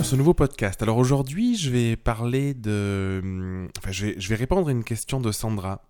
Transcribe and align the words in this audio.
dans 0.00 0.04
ce 0.04 0.16
nouveau 0.16 0.32
podcast. 0.32 0.82
Alors 0.82 0.96
aujourd'hui, 0.96 1.58
je 1.58 1.68
vais 1.68 1.94
parler 1.94 2.54
de. 2.54 3.68
Enfin, 3.76 3.92
je 3.92 4.06
vais, 4.06 4.34
répondre 4.34 4.68
à 4.68 4.72
une 4.72 4.82
question 4.82 5.20
de 5.20 5.30
Sandra 5.30 5.82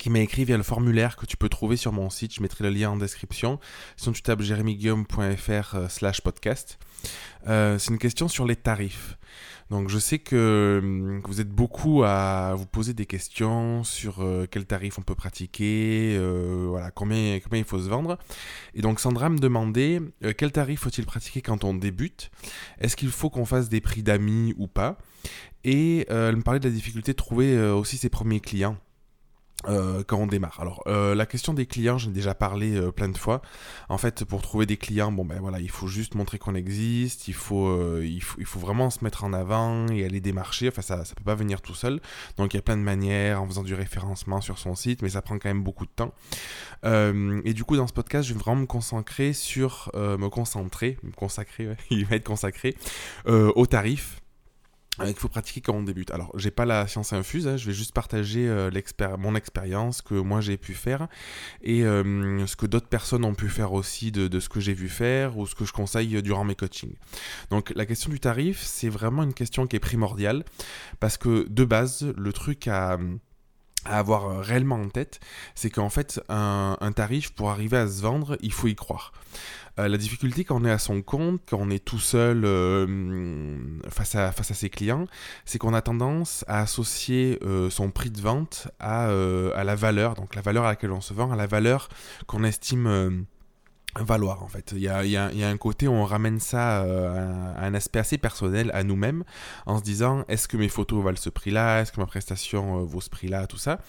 qui 0.00 0.10
m'a 0.10 0.18
écrit 0.18 0.44
via 0.44 0.56
le 0.56 0.64
formulaire 0.64 1.14
que 1.14 1.26
tu 1.26 1.36
peux 1.36 1.48
trouver 1.48 1.76
sur 1.76 1.92
mon 1.92 2.10
site. 2.10 2.34
Je 2.34 2.42
mettrai 2.42 2.64
le 2.64 2.70
lien 2.70 2.90
en 2.90 2.96
description. 2.96 3.60
Sinon, 3.96 4.14
tu 4.14 4.22
tapes 4.22 4.42
jérémyguillaume.fr 4.42 5.76
euh, 5.76 6.10
podcast. 6.24 6.80
Euh, 7.46 7.78
c'est 7.78 7.92
une 7.92 7.98
question 7.98 8.26
sur 8.26 8.46
les 8.46 8.56
tarifs. 8.56 9.16
Donc 9.70 9.88
je 9.88 9.98
sais 9.98 10.18
que, 10.18 10.80
hum, 10.82 11.20
vous 11.24 11.40
êtes 11.40 11.48
beaucoup 11.48 12.02
à 12.02 12.54
vous 12.56 12.66
poser 12.66 12.92
des 12.92 13.06
questions 13.06 13.84
sur 13.84 14.20
euh, 14.20 14.46
quel 14.50 14.66
tarif 14.66 14.98
on 14.98 15.02
peut 15.02 15.14
pratiquer, 15.14 16.16
euh, 16.18 16.66
voilà, 16.68 16.90
combien, 16.90 17.38
combien 17.38 17.60
il 17.60 17.64
faut 17.64 17.78
se 17.78 17.88
vendre. 17.88 18.18
Et 18.74 18.82
donc 18.82 18.98
Sandra 18.98 19.28
me 19.28 19.38
demandait 19.38 20.00
euh, 20.24 20.32
quel 20.36 20.50
tarif 20.50 20.80
faut-il 20.80 21.06
pratiquer 21.06 21.40
quand 21.40 21.62
on 21.62 21.74
débute? 21.74 22.32
Est-ce 22.80 22.96
qu'il 22.96 23.10
faut 23.10 23.30
qu'on 23.30 23.46
fasse 23.46 23.68
des 23.68 23.80
prix 23.80 24.02
d'amis 24.02 24.54
ou 24.58 24.66
pas? 24.66 24.98
Et 25.62 26.06
elle 26.08 26.36
me 26.36 26.42
parlait 26.42 26.58
de 26.58 26.66
la 26.66 26.74
difficulté 26.74 27.12
de 27.12 27.16
trouver 27.16 27.60
aussi 27.70 27.98
ses 27.98 28.08
premiers 28.08 28.40
clients. 28.40 28.78
Euh, 29.68 30.02
quand 30.06 30.16
on 30.16 30.26
démarre. 30.26 30.58
Alors 30.58 30.82
euh, 30.86 31.14
la 31.14 31.26
question 31.26 31.52
des 31.52 31.66
clients, 31.66 31.98
j'en 31.98 32.08
ai 32.08 32.12
déjà 32.14 32.34
parlé 32.34 32.76
euh, 32.76 32.90
plein 32.90 33.10
de 33.10 33.18
fois. 33.18 33.42
En 33.90 33.98
fait, 33.98 34.24
pour 34.24 34.40
trouver 34.40 34.64
des 34.64 34.78
clients, 34.78 35.12
bon 35.12 35.26
ben 35.26 35.38
voilà, 35.38 35.60
il 35.60 35.70
faut 35.70 35.86
juste 35.86 36.14
montrer 36.14 36.38
qu'on 36.38 36.54
existe, 36.54 37.28
il 37.28 37.34
faut, 37.34 38.00
il 38.00 38.22
faut, 38.22 38.38
il 38.40 38.46
faut 38.46 38.58
vraiment 38.58 38.88
se 38.88 39.04
mettre 39.04 39.22
en 39.22 39.34
avant 39.34 39.86
et 39.88 40.04
aller 40.04 40.20
démarcher. 40.20 40.68
Enfin 40.68 40.80
ça, 40.80 41.04
ça 41.04 41.14
peut 41.14 41.24
pas 41.24 41.34
venir 41.34 41.60
tout 41.60 41.74
seul. 41.74 42.00
Donc 42.38 42.54
il 42.54 42.56
y 42.56 42.58
a 42.58 42.62
plein 42.62 42.78
de 42.78 42.82
manières 42.82 43.42
en 43.42 43.46
faisant 43.46 43.62
du 43.62 43.74
référencement 43.74 44.40
sur 44.40 44.58
son 44.58 44.74
site, 44.74 45.02
mais 45.02 45.10
ça 45.10 45.20
prend 45.20 45.38
quand 45.38 45.50
même 45.50 45.62
beaucoup 45.62 45.84
de 45.84 45.90
temps. 45.94 46.14
et 46.84 47.52
du 47.52 47.64
coup 47.64 47.76
dans 47.76 47.86
ce 47.86 47.92
podcast, 47.92 48.26
je 48.26 48.32
vais 48.32 48.40
vraiment 48.40 48.62
me 48.62 48.66
concentrer 48.66 49.34
sur, 49.34 49.90
me 49.94 50.28
concentrer, 50.28 50.96
me 51.02 51.12
consacrer, 51.12 51.76
il 51.90 52.06
va 52.06 52.16
être 52.16 52.24
consacré 52.24 52.76
aux 53.26 53.66
tarifs 53.66 54.20
qu'il 54.98 55.16
faut 55.16 55.28
pratiquer 55.28 55.60
quand 55.60 55.74
on 55.74 55.82
débute. 55.82 56.10
Alors, 56.10 56.30
j'ai 56.36 56.50
pas 56.50 56.64
la 56.64 56.86
science 56.86 57.12
infuse, 57.12 57.48
hein, 57.48 57.56
je 57.56 57.66
vais 57.66 57.72
juste 57.72 57.92
partager 57.92 58.48
euh, 58.48 58.70
mon 59.18 59.34
expérience 59.34 60.02
que 60.02 60.14
moi 60.14 60.40
j'ai 60.40 60.56
pu 60.56 60.74
faire 60.74 61.08
et 61.62 61.84
euh, 61.84 62.46
ce 62.46 62.56
que 62.56 62.66
d'autres 62.66 62.88
personnes 62.88 63.24
ont 63.24 63.34
pu 63.34 63.48
faire 63.48 63.72
aussi 63.72 64.12
de, 64.12 64.40
ce 64.40 64.48
que 64.48 64.60
j'ai 64.60 64.74
vu 64.74 64.88
faire 64.88 65.38
ou 65.38 65.46
ce 65.46 65.54
que 65.54 65.64
je 65.64 65.72
conseille 65.72 66.22
durant 66.22 66.44
mes 66.44 66.54
coachings. 66.54 66.94
Donc, 67.50 67.72
la 67.74 67.86
question 67.86 68.10
du 68.10 68.20
tarif, 68.20 68.60
c'est 68.62 68.88
vraiment 68.88 69.22
une 69.22 69.34
question 69.34 69.66
qui 69.66 69.76
est 69.76 69.80
primordiale 69.80 70.44
parce 70.98 71.16
que 71.16 71.46
de 71.48 71.64
base, 71.64 72.12
le 72.16 72.32
truc 72.32 72.68
à 72.68 72.98
avoir 73.84 74.40
réellement 74.40 74.76
en 74.76 74.88
tête, 74.88 75.20
c'est 75.54 75.70
qu'en 75.70 75.90
fait, 75.90 76.20
un, 76.28 76.92
tarif, 76.94 77.32
pour 77.32 77.50
arriver 77.50 77.76
à 77.76 77.88
se 77.88 78.02
vendre, 78.02 78.36
il 78.40 78.52
faut 78.52 78.68
y 78.68 78.74
croire. 78.74 79.12
Euh, 79.78 79.88
la 79.88 79.96
difficulté 79.96 80.44
quand 80.44 80.60
on 80.60 80.64
est 80.64 80.70
à 80.70 80.78
son 80.78 81.00
compte, 81.00 81.40
quand 81.48 81.58
on 81.60 81.70
est 81.70 81.84
tout 81.84 82.00
seul 82.00 82.44
euh, 82.44 83.56
face, 83.88 84.14
à, 84.14 84.32
face 84.32 84.50
à 84.50 84.54
ses 84.54 84.68
clients, 84.68 85.06
c'est 85.44 85.58
qu'on 85.58 85.74
a 85.74 85.80
tendance 85.80 86.44
à 86.48 86.60
associer 86.60 87.38
euh, 87.42 87.70
son 87.70 87.90
prix 87.90 88.10
de 88.10 88.20
vente 88.20 88.68
à, 88.80 89.04
à, 89.06 89.64
la 89.64 89.74
valeur, 89.76 90.14
donc 90.14 90.34
la 90.34 90.42
valeur 90.42 90.64
à 90.64 90.70
laquelle 90.70 90.92
on 90.92 91.00
se 91.00 91.14
vend, 91.14 91.30
à 91.32 91.36
la 91.36 91.46
valeur 91.46 91.88
qu'on 92.26 92.44
estime 92.44 93.24
valoir 93.98 94.42
en 94.42 94.48
fait. 94.48 94.72
Il 94.72 94.82
y 94.82 94.88
a, 94.88 95.04
y 95.04 95.16
a, 95.16 95.48
un 95.48 95.56
côté 95.56 95.88
où 95.88 95.92
on 95.92 96.04
ramène 96.04 96.38
ça 96.38 96.82
euh, 96.82 97.54
à 97.56 97.66
un 97.66 97.74
aspect 97.74 97.98
assez 97.98 98.18
personnel 98.18 98.70
à 98.72 98.84
nous-mêmes 98.84 99.24
en 99.66 99.78
se 99.78 99.82
disant 99.82 100.24
est-ce 100.28 100.46
que 100.48 100.56
mes 100.56 100.68
photos 100.68 101.02
valent 101.02 101.16
ce 101.16 101.30
prix-là, 101.30 101.80
est-ce 101.80 101.92
que 101.92 102.00
ma 102.00 102.06
prestation 102.06 102.80
euh, 102.80 102.84
vaut 102.84 103.00
ce 103.00 103.10
prix-là, 103.10 103.46
tout 103.46 103.56
ça. 103.56 103.80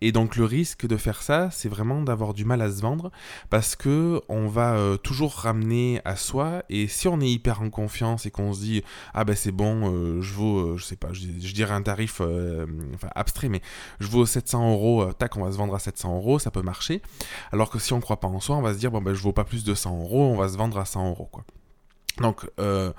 Et 0.00 0.12
donc 0.12 0.36
le 0.36 0.44
risque 0.44 0.86
de 0.86 0.96
faire 0.96 1.22
ça, 1.22 1.50
c'est 1.50 1.68
vraiment 1.68 2.02
d'avoir 2.02 2.34
du 2.34 2.44
mal 2.44 2.60
à 2.60 2.70
se 2.70 2.82
vendre 2.82 3.10
parce 3.48 3.74
que 3.74 4.20
on 4.28 4.48
va 4.48 4.74
euh, 4.74 4.96
toujours 4.96 5.32
ramener 5.32 6.00
à 6.04 6.16
soi 6.16 6.62
et 6.68 6.86
si 6.86 7.08
on 7.08 7.20
est 7.20 7.30
hyper 7.30 7.62
en 7.62 7.70
confiance 7.70 8.26
et 8.26 8.30
qu'on 8.30 8.52
se 8.52 8.60
dit 8.60 8.82
ah 9.14 9.24
ben 9.24 9.34
c'est 9.34 9.52
bon, 9.52 10.20
je 10.20 10.34
vaux, 10.34 10.76
je 10.76 10.84
sais 10.84 10.96
pas, 10.96 11.12
je, 11.12 11.52
dirais 11.52 11.74
un 11.74 11.82
tarif 11.82 12.20
enfin, 12.20 13.08
abstrait 13.14 13.48
mais 13.48 13.62
je 14.00 14.08
vaux 14.08 14.26
700 14.26 14.72
euros, 14.72 15.12
tac 15.14 15.36
on 15.36 15.44
va 15.44 15.52
se 15.52 15.56
vendre 15.56 15.74
à 15.74 15.78
700 15.78 16.16
euros, 16.16 16.38
ça 16.38 16.50
peut 16.50 16.62
marcher. 16.62 17.02
Alors 17.50 17.70
que 17.70 17.78
si 17.78 17.92
on 17.92 18.00
croit 18.00 18.20
pas 18.20 18.28
en 18.28 18.40
soi, 18.40 18.56
on 18.56 18.62
va 18.62 18.74
se 18.74 18.78
dire 18.78 18.90
bon 18.90 19.00
ben 19.00 19.14
je 19.14 19.22
vaux 19.22 19.32
pas 19.38 19.44
plus 19.44 19.62
de 19.62 19.72
100 19.72 20.00
euros, 20.00 20.24
on 20.24 20.36
va 20.36 20.48
se 20.48 20.56
vendre 20.56 20.76
à 20.78 20.84
100 20.84 21.10
euros. 21.10 21.28
Quoi. 21.30 21.44
Donc, 22.20 22.44
euh, 22.58 22.92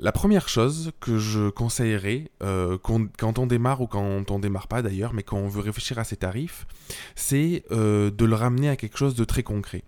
la 0.00 0.10
première 0.10 0.48
chose 0.48 0.90
que 0.98 1.16
je 1.16 1.48
conseillerais, 1.48 2.32
euh, 2.42 2.76
quand 2.82 3.38
on 3.38 3.46
démarre 3.46 3.80
ou 3.80 3.86
quand 3.86 4.28
on 4.32 4.38
démarre 4.40 4.66
pas 4.66 4.82
d'ailleurs, 4.82 5.14
mais 5.14 5.22
quand 5.22 5.36
on 5.36 5.46
veut 5.46 5.60
réfléchir 5.60 5.96
à 6.00 6.02
ses 6.02 6.16
tarifs, 6.16 6.66
c'est 7.14 7.62
euh, 7.70 8.10
de 8.10 8.24
le 8.24 8.34
ramener 8.34 8.68
à 8.68 8.74
quelque 8.74 8.98
chose 8.98 9.14
de 9.14 9.22
très 9.22 9.44
concret. 9.44 9.84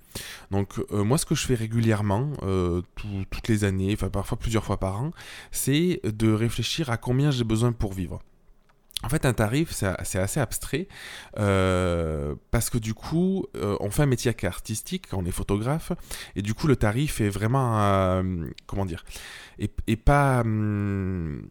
Donc 0.53 0.81
moi 0.93 1.19
ce 1.19 1.27
que 1.27 1.35
je 1.35 1.45
fais 1.45 1.57
régulièrement, 1.57 2.31
toutes 2.95 3.49
les 3.49 3.65
années, 3.65 3.93
enfin 3.93 4.09
parfois 4.09 4.39
plusieurs 4.39 4.65
fois 4.65 4.79
par 4.79 5.01
an, 5.01 5.11
c'est 5.51 6.01
de 6.05 6.33
réfléchir 6.33 6.91
à 6.91 6.97
combien 6.97 7.33
j'ai 7.33 7.45
besoin 7.45 7.73
pour 7.73 7.93
vivre. 7.93 8.21
En 9.03 9.09
fait, 9.09 9.25
un 9.25 9.33
tarif, 9.33 9.73
c'est 9.73 10.19
assez 10.19 10.41
abstrait 10.41 10.87
euh, 11.39 12.35
parce 12.51 12.69
que 12.69 12.77
du 12.77 12.93
coup, 12.93 13.47
euh, 13.57 13.77
on 13.81 13.91
fait 13.91 14.03
un 14.03 14.07
métier 14.07 14.35
artistique 14.45 15.07
on 15.13 15.25
est 15.25 15.31
photographe 15.31 15.93
et 16.37 16.43
du 16.43 16.53
coup, 16.53 16.67
le 16.67 16.77
tarif 16.77 17.21
est 17.21 17.31
vraiment, 17.31 17.81
euh, 17.81 18.23
comment 18.67 18.85
dire, 18.85 19.05
et, 19.59 19.97
pas. 19.97 20.41
Hum, 20.41 21.49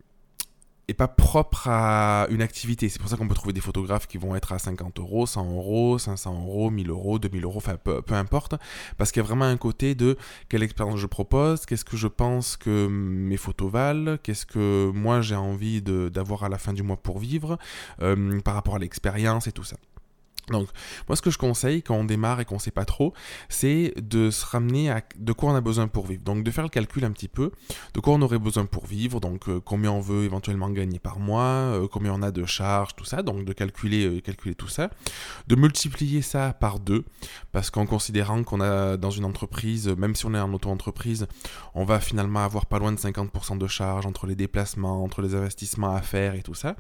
et 0.90 0.96
pas 0.96 1.08
propre 1.08 1.68
à 1.68 2.26
une 2.32 2.42
activité. 2.42 2.90
C'est 2.90 3.00
pour 3.00 3.10
ça 3.10 3.16
qu'on 3.16 3.28
peut 3.28 3.36
trouver 3.36 3.54
des 3.54 3.62
photographes 3.62 4.08
qui 4.08 4.18
vont 4.18 4.36
être 4.36 4.52
à 4.54 4.58
50 4.58 5.00
euros, 5.00 5.28
100 5.28 5.46
euros, 5.54 6.00
500 6.00 6.34
euros, 6.34 6.72
1000 6.72 6.90
euros, 6.90 7.20
2000 7.20 7.44
euros, 7.44 7.58
enfin 7.58 7.78
peu, 7.78 8.02
importe, 8.10 8.56
parce 8.98 9.12
qu'il 9.12 9.22
y 9.22 9.26
a 9.26 9.28
vraiment 9.28 9.46
un 9.46 9.58
côté 9.58 9.94
de 9.94 10.18
quelle 10.50 10.64
expérience 10.64 11.00
je 11.00 11.06
propose, 11.06 11.68
qu'est-ce 11.68 11.86
que 11.86 11.96
je 11.96 12.08
pense 12.08 12.58
que 12.58 12.88
mes 12.88 13.38
photos 13.38 13.72
valent, 13.72 14.18
qu'est-ce 14.24 14.48
que 14.48 14.90
moi 14.90 15.22
j'ai 15.22 15.36
envie 15.36 15.84
d'avoir 15.84 16.44
à 16.44 16.50
la 16.50 16.58
fin 16.58 16.74
du 16.74 16.82
mois 16.82 16.98
pour 16.98 17.20
vivre, 17.20 17.60
euh, 18.02 18.42
par 18.42 18.56
rapport 18.56 18.76
à 18.76 18.80
l'expérience 18.80 19.46
et 19.46 19.52
tout 19.52 19.64
ça. 19.64 19.78
Donc, 20.52 20.68
moi, 21.08 21.16
ce 21.16 21.22
que 21.22 21.30
je 21.30 21.38
conseille 21.38 21.84
quand 21.84 21.96
on 21.96 22.06
démarre 22.06 22.40
et 22.40 22.46
qu'on 22.46 22.56
ne 22.56 22.60
sait 22.60 22.72
pas 22.72 22.86
trop, 22.86 23.14
c'est 23.50 23.94
de 23.98 24.32
se 24.32 24.46
ramener 24.46 24.90
à 24.90 25.02
de 25.18 25.34
quoi 25.34 25.52
on 25.52 25.56
a 25.56 25.62
besoin 25.62 25.88
pour 25.88 26.08
vivre. 26.08 26.24
Donc, 26.24 26.44
de 26.44 26.52
faire 26.52 26.64
le 26.64 26.70
calcul 26.70 27.06
un 27.06 27.12
petit 27.12 27.28
peu 27.28 27.52
de 27.94 28.00
quoi 28.00 28.14
on 28.14 28.22
aurait 28.22 28.40
besoin 28.40 28.66
pour 28.66 28.86
vivre, 28.86 29.20
donc 29.20 29.50
euh, 29.50 29.60
combien 29.60 29.92
on 29.92 30.00
veut 30.00 30.24
éventuellement 30.24 30.70
gagner 30.70 31.00
par 31.00 31.20
mois, 31.20 31.44
euh, 31.44 31.88
combien 31.92 32.14
on 32.14 32.22
a 32.22 32.32
de 32.32 32.46
charges, 32.46 32.96
tout 32.96 33.06
ça. 33.06 33.24
Donc, 33.24 33.46
de 33.46 33.54
calculer, 33.54 34.06
euh, 34.06 34.22
calculer 34.22 34.56
tout 34.56 34.68
ça, 34.68 34.90
de 35.48 35.56
multiplier 35.56 36.22
ça 36.22 36.54
par 36.54 36.80
deux, 36.80 37.06
parce 37.52 37.70
qu'en 37.70 37.86
considérant 37.86 38.44
qu'on 38.44 38.62
a 38.62 38.98
dans 38.98 39.12
une 39.12 39.26
entreprise, 39.26 39.88
même 39.90 40.16
si 40.16 40.26
on 40.26 40.34
est 40.34 40.40
en 40.40 40.54
auto-entreprise, 40.54 41.28
on 41.74 41.86
va 41.86 42.00
finalement 42.00 42.44
avoir 42.44 42.66
pas 42.66 42.80
loin 42.80 42.92
de 42.92 42.98
50% 42.98 43.58
de 43.58 43.68
charges 43.68 44.06
entre 44.06 44.28
les 44.28 44.36
déplacements, 44.36 45.04
entre 45.04 45.22
les 45.22 45.36
investissements 45.36 45.96
à 45.96 46.02
faire 46.02 46.36
et 46.36 46.42
tout 46.42 46.54
ça. 46.56 46.76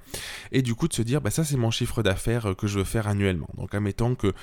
Et 0.51 0.61
du 0.61 0.75
coup, 0.75 0.87
de 0.87 0.93
se 0.93 1.01
dire, 1.01 1.21
bah, 1.21 1.31
ça, 1.31 1.43
c'est 1.43 1.57
mon 1.57 1.71
chiffre 1.71 2.03
d'affaires 2.03 2.55
que 2.57 2.67
je 2.67 2.79
veux 2.79 2.85
faire 2.85 3.07
annuellement. 3.07 3.47
Donc 3.59 3.75
admettons 3.75 4.15
que 4.15 4.33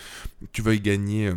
tu 0.53 0.63
veuilles 0.63 0.81
gagner... 0.81 1.29
Euh, 1.29 1.35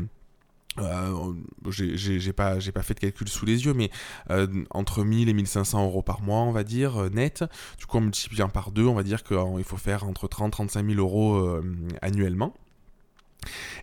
euh 0.79 1.33
j'ai 1.71 2.33
pas, 2.33 2.59
fait 2.59 2.93
de 2.93 2.99
calcul 2.99 3.27
sous 3.27 3.45
les 3.45 3.65
yeux, 3.65 3.73
mais 3.73 3.89
euh, 4.29 4.47
entre 4.69 5.03
1000 5.03 5.29
et 5.29 5.33
1500 5.33 5.83
euros 5.83 6.01
par 6.01 6.21
mois, 6.21 6.39
on 6.41 6.51
va 6.51 6.63
dire, 6.63 7.01
euh, 7.01 7.09
net. 7.09 7.43
Du 7.77 7.85
coup, 7.85 7.97
en 7.97 8.01
multipliant 8.01 8.49
par 8.49 8.71
deux, 8.71 8.85
on 8.85 8.93
va 8.93 9.03
dire 9.03 9.23
qu'il 9.23 9.63
faut 9.63 9.77
faire 9.77 10.05
entre 10.05 10.27
30 10.27 10.49
et 10.49 10.51
35 10.51 10.85
000 10.85 10.99
euros 10.99 11.59
annuellement. 12.01 12.53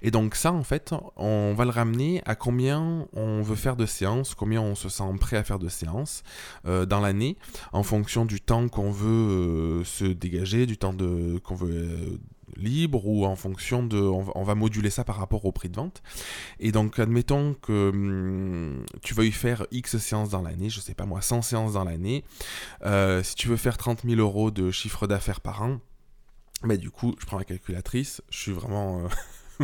Et 0.03 0.11
donc 0.11 0.35
ça, 0.35 0.53
en 0.53 0.63
fait, 0.63 0.95
on 1.17 1.55
va 1.55 1.65
le 1.65 1.71
ramener 1.71 2.23
à 2.27 2.35
combien 2.35 3.07
on 3.15 3.41
veut 3.41 3.57
faire 3.57 3.77
de 3.77 3.87
séances, 3.87 4.35
combien 4.35 4.61
on 4.61 4.75
se 4.75 4.91
sent 4.91 5.05
prêt 5.19 5.39
à 5.39 5.45
faire 5.45 5.59
de 5.59 5.69
séances 5.69 6.23
dans 6.65 7.01
l'année, 7.01 7.37
en 7.73 7.83
fonction 7.83 8.27
du 8.27 8.41
temps 8.41 8.69
qu'on 8.69 8.91
veut 8.91 9.83
se 9.85 10.05
dégager, 10.05 10.67
du 10.67 10.77
temps 10.77 10.95
qu'on 11.43 11.55
veut 11.55 12.19
libre 12.57 13.07
ou 13.07 13.25
en 13.25 13.37
fonction 13.37 13.85
de... 13.85 13.99
On 13.99 14.43
va, 14.45 14.55
moduler 14.55 14.91
ça 14.91 15.05
par 15.05 15.17
rapport 15.17 15.45
au 15.45 15.53
prix 15.53 15.69
de 15.69 15.77
vente. 15.77 16.03
Et 16.61 16.73
donc, 16.73 16.99
admettons 16.99 17.55
que 17.55 17.91
hum, 17.91 18.85
tu 19.03 19.15
veuilles 19.15 19.33
faire 19.33 19.67
X 19.71 19.99
séances 19.99 20.31
dans 20.31 20.43
l'année, 20.43 20.71
je 20.71 20.81
sais 20.81 20.95
pas 20.95 21.07
moi, 21.07 21.21
100 21.21 21.43
séances 21.43 21.73
dans 21.75 21.85
l'année. 21.85 22.25
Euh, 22.85 23.23
si 23.23 23.35
tu 23.35 23.49
veux 23.49 23.57
faire 23.57 23.77
30 23.77 24.03
000 24.05 24.21
euros 24.21 24.51
de 24.51 24.71
chiffre 24.71 25.07
d'affaires 25.07 25.41
par 25.41 25.63
an, 25.63 25.81
bah, 26.63 26.77
du 26.77 26.91
coup, 26.91 27.15
je 27.19 27.27
prends 27.27 27.39
la 27.39 27.45
calculatrice, 27.45 28.23
je 28.31 28.39
suis 28.39 28.53
vraiment... 28.53 29.05
Euh, 29.05 29.09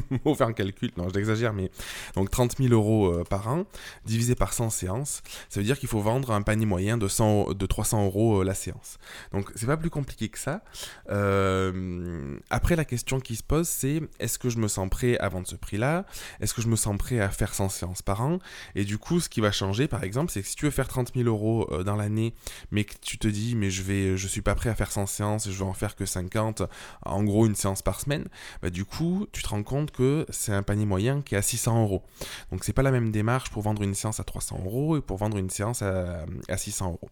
faut 0.24 0.34
faire 0.34 0.46
un 0.46 0.52
calcul, 0.52 0.90
non, 0.96 1.08
j'exagère, 1.12 1.52
mais 1.52 1.70
donc 2.14 2.30
30 2.30 2.56
000 2.58 2.72
euros 2.72 3.12
euh, 3.12 3.24
par 3.24 3.48
an, 3.48 3.64
divisé 4.04 4.34
par 4.34 4.52
100 4.52 4.70
séances, 4.70 5.22
ça 5.48 5.60
veut 5.60 5.66
dire 5.66 5.78
qu'il 5.78 5.88
faut 5.88 6.00
vendre 6.00 6.32
un 6.32 6.42
panier 6.42 6.66
moyen 6.66 6.96
de, 6.96 7.08
100, 7.08 7.52
de 7.52 7.66
300 7.66 8.04
euros 8.06 8.40
euh, 8.40 8.44
la 8.44 8.54
séance. 8.54 8.98
Donc 9.32 9.50
c'est 9.54 9.66
pas 9.66 9.76
plus 9.76 9.90
compliqué 9.90 10.28
que 10.28 10.38
ça. 10.38 10.62
Euh, 11.10 12.38
après, 12.50 12.76
la 12.76 12.84
question 12.84 13.20
qui 13.20 13.36
se 13.36 13.42
pose, 13.42 13.68
c'est 13.68 14.02
est-ce 14.18 14.38
que 14.38 14.48
je 14.48 14.58
me 14.58 14.68
sens 14.68 14.88
prêt 14.88 15.18
à 15.18 15.28
vendre 15.28 15.46
ce 15.46 15.56
prix-là? 15.56 16.04
Est-ce 16.40 16.54
que 16.54 16.62
je 16.62 16.68
me 16.68 16.76
sens 16.76 16.96
prêt 16.96 17.20
à 17.20 17.28
faire 17.30 17.54
100 17.54 17.68
séances 17.68 18.02
par 18.02 18.22
an? 18.22 18.38
Et 18.74 18.84
du 18.84 18.98
coup, 18.98 19.20
ce 19.20 19.28
qui 19.28 19.40
va 19.40 19.52
changer, 19.52 19.88
par 19.88 20.04
exemple, 20.04 20.32
c'est 20.32 20.42
que 20.42 20.48
si 20.48 20.56
tu 20.56 20.64
veux 20.64 20.70
faire 20.70 20.88
30 20.88 21.12
000 21.14 21.28
euros 21.28 21.68
dans 21.84 21.96
l'année, 21.96 22.34
mais 22.70 22.84
que 22.84 22.94
tu 23.00 23.18
te 23.18 23.28
dis, 23.28 23.54
mais 23.54 23.70
je 23.70 23.82
vais, 23.82 24.16
je 24.16 24.26
suis 24.26 24.42
pas 24.42 24.54
prêt 24.54 24.70
à 24.70 24.74
faire 24.74 24.90
100 24.90 25.06
séances, 25.06 25.50
je 25.50 25.58
vais 25.58 25.64
en 25.64 25.72
faire 25.72 25.96
que 25.96 26.06
50, 26.06 26.62
en 27.04 27.24
gros 27.24 27.46
une 27.46 27.54
séance 27.54 27.82
par 27.82 28.00
semaine, 28.00 28.28
bah, 28.62 28.70
du 28.70 28.84
coup, 28.84 29.26
tu 29.32 29.42
te 29.42 29.48
rends 29.48 29.62
compte 29.62 29.81
que 29.90 30.26
c'est 30.30 30.52
un 30.52 30.62
panier 30.62 30.86
moyen 30.86 31.22
qui 31.22 31.34
est 31.34 31.38
à 31.38 31.42
600 31.42 31.82
euros. 31.82 32.02
Donc 32.50 32.64
c'est 32.64 32.72
pas 32.72 32.82
la 32.82 32.90
même 32.90 33.10
démarche 33.10 33.50
pour 33.50 33.62
vendre 33.62 33.82
une 33.82 33.94
séance 33.94 34.20
à 34.20 34.24
300 34.24 34.62
euros 34.64 34.96
et 34.96 35.00
pour 35.00 35.16
vendre 35.16 35.36
une 35.38 35.50
séance 35.50 35.82
à, 35.82 36.24
600 36.56 36.92
euros. 36.92 37.10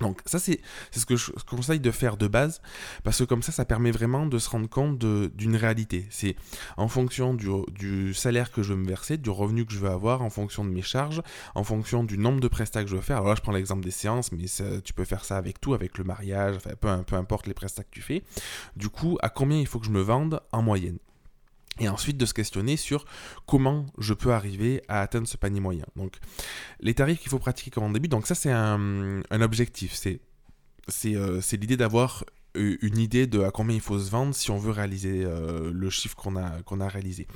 Donc 0.00 0.20
ça 0.24 0.38
c'est 0.38 0.60
ce 0.92 1.04
que 1.04 1.16
je 1.16 1.30
conseille 1.46 1.80
de 1.80 1.90
faire 1.90 2.16
de 2.16 2.26
base 2.26 2.62
parce 3.04 3.18
que 3.18 3.24
comme 3.24 3.42
ça 3.42 3.52
ça 3.52 3.66
permet 3.66 3.90
vraiment 3.90 4.24
de 4.24 4.38
se 4.38 4.48
rendre 4.48 4.68
compte 4.68 4.98
d'une 4.98 5.56
réalité. 5.56 6.06
C'est 6.10 6.36
en 6.78 6.88
fonction 6.88 7.34
du, 7.34 8.14
salaire 8.14 8.50
que 8.50 8.62
je 8.62 8.72
veux 8.72 8.80
me 8.80 8.88
verser, 8.88 9.18
du 9.18 9.30
revenu 9.30 9.66
que 9.66 9.72
je 9.72 9.78
veux 9.78 9.90
avoir, 9.90 10.22
en 10.22 10.30
fonction 10.30 10.64
de 10.64 10.70
mes 10.70 10.82
charges, 10.82 11.22
en 11.54 11.64
fonction 11.64 12.02
du 12.02 12.16
nombre 12.16 12.40
de 12.40 12.48
prestats 12.48 12.82
que 12.82 12.88
je 12.88 12.96
veux 12.96 13.02
faire. 13.02 13.18
Alors 13.18 13.28
là 13.28 13.34
je 13.34 13.42
prends 13.42 13.52
l'exemple 13.52 13.84
des 13.84 13.90
séances 13.90 14.32
mais 14.32 14.46
tu 14.82 14.94
peux 14.94 15.04
faire 15.04 15.24
ça 15.24 15.36
avec 15.36 15.60
tout, 15.60 15.74
avec 15.74 15.98
le 15.98 16.04
mariage, 16.04 16.56
enfin, 16.56 16.70
peu, 16.80 17.02
peu 17.02 17.16
importe 17.16 17.46
les 17.46 17.54
prestats 17.54 17.84
que 17.84 17.90
tu 17.90 18.00
fais. 18.02 18.22
Du 18.76 18.88
coup 18.88 19.18
à 19.20 19.28
combien 19.28 19.58
il 19.58 19.66
faut 19.66 19.78
que 19.78 19.86
je 19.86 19.90
me 19.90 20.00
vende 20.00 20.40
en 20.52 20.62
moyenne? 20.62 20.98
Et 21.80 21.88
ensuite 21.88 22.16
de 22.16 22.26
se 22.26 22.34
questionner 22.34 22.76
sur 22.76 23.04
comment 23.46 23.86
je 23.98 24.14
peux 24.14 24.32
arriver 24.32 24.82
à 24.88 25.00
atteindre 25.00 25.26
ce 25.26 25.36
panier 25.36 25.60
moyen. 25.60 25.86
Donc 25.96 26.18
les 26.80 26.94
tarifs 26.94 27.20
qu'il 27.20 27.30
faut 27.30 27.38
pratiquer 27.38 27.70
comme 27.70 27.84
en 27.84 27.90
début, 27.90 28.08
donc 28.08 28.26
ça 28.26 28.34
c'est 28.34 28.52
un, 28.52 29.22
objectif, 29.40 29.98
euh, 30.06 31.40
c'est 31.40 31.56
l'idée 31.56 31.76
d'avoir 31.76 32.24
une 32.54 32.98
idée 32.98 33.26
de 33.26 33.42
à 33.42 33.50
combien 33.50 33.76
il 33.76 33.80
faut 33.80 33.98
se 33.98 34.10
vendre 34.10 34.34
si 34.34 34.50
on 34.50 34.58
veut 34.58 34.72
réaliser 34.72 35.22
euh, 35.24 35.70
le 35.72 35.90
chiffre 35.90 36.16
qu'on 36.16 36.36
a, 36.36 36.84
a 36.84 36.88
réalisé. 36.88 37.26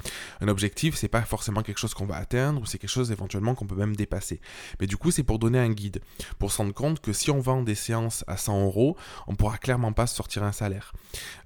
Un 0.41 0.49
objectif, 0.49 0.97
c'est 0.97 1.09
pas 1.09 1.23
forcément 1.23 1.63
quelque 1.63 1.79
chose 1.79 1.95
qu'on 1.95 2.07
va 2.07 2.17
atteindre 2.17 2.61
ou 2.61 2.67
c'est 2.67 2.79
quelque 2.79 2.91
chose 2.91 3.13
éventuellement 3.13 3.55
qu'on 3.55 3.67
peut 3.67 3.77
même 3.77 3.95
dépasser. 3.97 4.41
Mais 4.81 4.87
du 4.87 4.97
coup, 4.97 5.11
c'est 5.11 5.23
pour 5.23 5.39
donner 5.39 5.59
un 5.59 5.71
guide, 5.71 6.01
pour 6.39 6.53
se 6.53 6.59
rendre 6.59 6.75
compte 6.75 7.01
que 7.01 7.13
si 7.13 7.31
on 7.31 7.41
vend 7.41 7.63
des 7.63 7.75
séances 7.75 8.25
à 8.27 8.37
100 8.37 8.65
euros, 8.65 8.97
on 9.27 9.35
pourra 9.35 9.59
clairement 9.59 9.93
pas 9.93 10.07
se 10.07 10.17
sortir 10.17 10.43
un 10.43 10.53
salaire. 10.53 10.93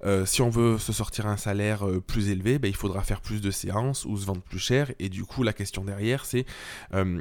Euh, 0.04 0.24
si 0.24 0.42
on 0.42 0.50
veut 0.50 0.78
se 0.78 0.92
sortir 0.92 1.26
un 1.26 1.36
salaire 1.36 1.86
euh, 1.86 2.00
plus 2.00 2.30
élevé, 2.30 2.58
ben, 2.58 2.68
il 2.68 2.76
faudra 2.76 3.02
faire 3.02 3.20
plus 3.20 3.40
de 3.40 3.50
séances 3.50 4.04
ou 4.04 4.16
se 4.16 4.24
vendre 4.26 4.42
plus 4.42 4.58
cher. 4.58 4.92
Et 4.98 5.08
du 5.08 5.24
coup, 5.24 5.42
la 5.42 5.52
question 5.52 5.84
derrière, 5.84 6.24
c'est 6.24 6.46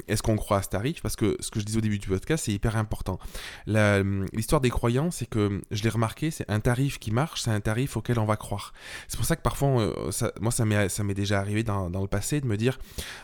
est-ce 0.07 0.23
qu'on 0.23 0.35
croit 0.35 0.57
à 0.57 0.61
ce 0.61 0.69
tarif? 0.69 1.01
Parce 1.01 1.15
que 1.15 1.35
ce 1.39 1.51
que 1.51 1.59
je 1.59 1.65
disais 1.65 1.77
au 1.77 1.81
début 1.81 1.99
du 1.99 2.07
podcast, 2.07 2.45
c'est 2.45 2.53
hyper 2.53 2.77
important. 2.77 3.19
L'histoire 3.65 4.61
des 4.61 4.69
croyants, 4.69 5.11
c'est 5.11 5.27
que 5.27 5.61
je 5.71 5.83
l'ai 5.83 5.89
remarqué, 5.89 6.31
c'est 6.37 6.49
un 6.49 6.59
tarif 6.59 6.99
qui 6.99 7.11
marche, 7.11 7.41
c'est 7.41 7.51
un 7.51 7.59
tarif 7.59 7.97
auquel 7.97 8.19
on 8.19 8.25
va 8.25 8.37
croire. 8.37 8.73
C'est 9.07 9.17
pour 9.17 9.25
ça 9.25 9.35
que 9.35 9.41
parfois, 9.41 9.81
euh, 9.81 10.11
moi, 10.39 10.51
ça 10.51 10.65
m'est 10.65 11.13
déjà 11.15 11.39
arrivé 11.39 11.63
dans, 11.63 11.89
dans, 11.89 12.01
le 12.01 12.07
passé 12.07 12.41
de 12.41 12.45
me 12.45 12.57
dire, 12.57 12.77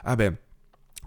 ah 0.04 0.16
ben, 0.16 0.36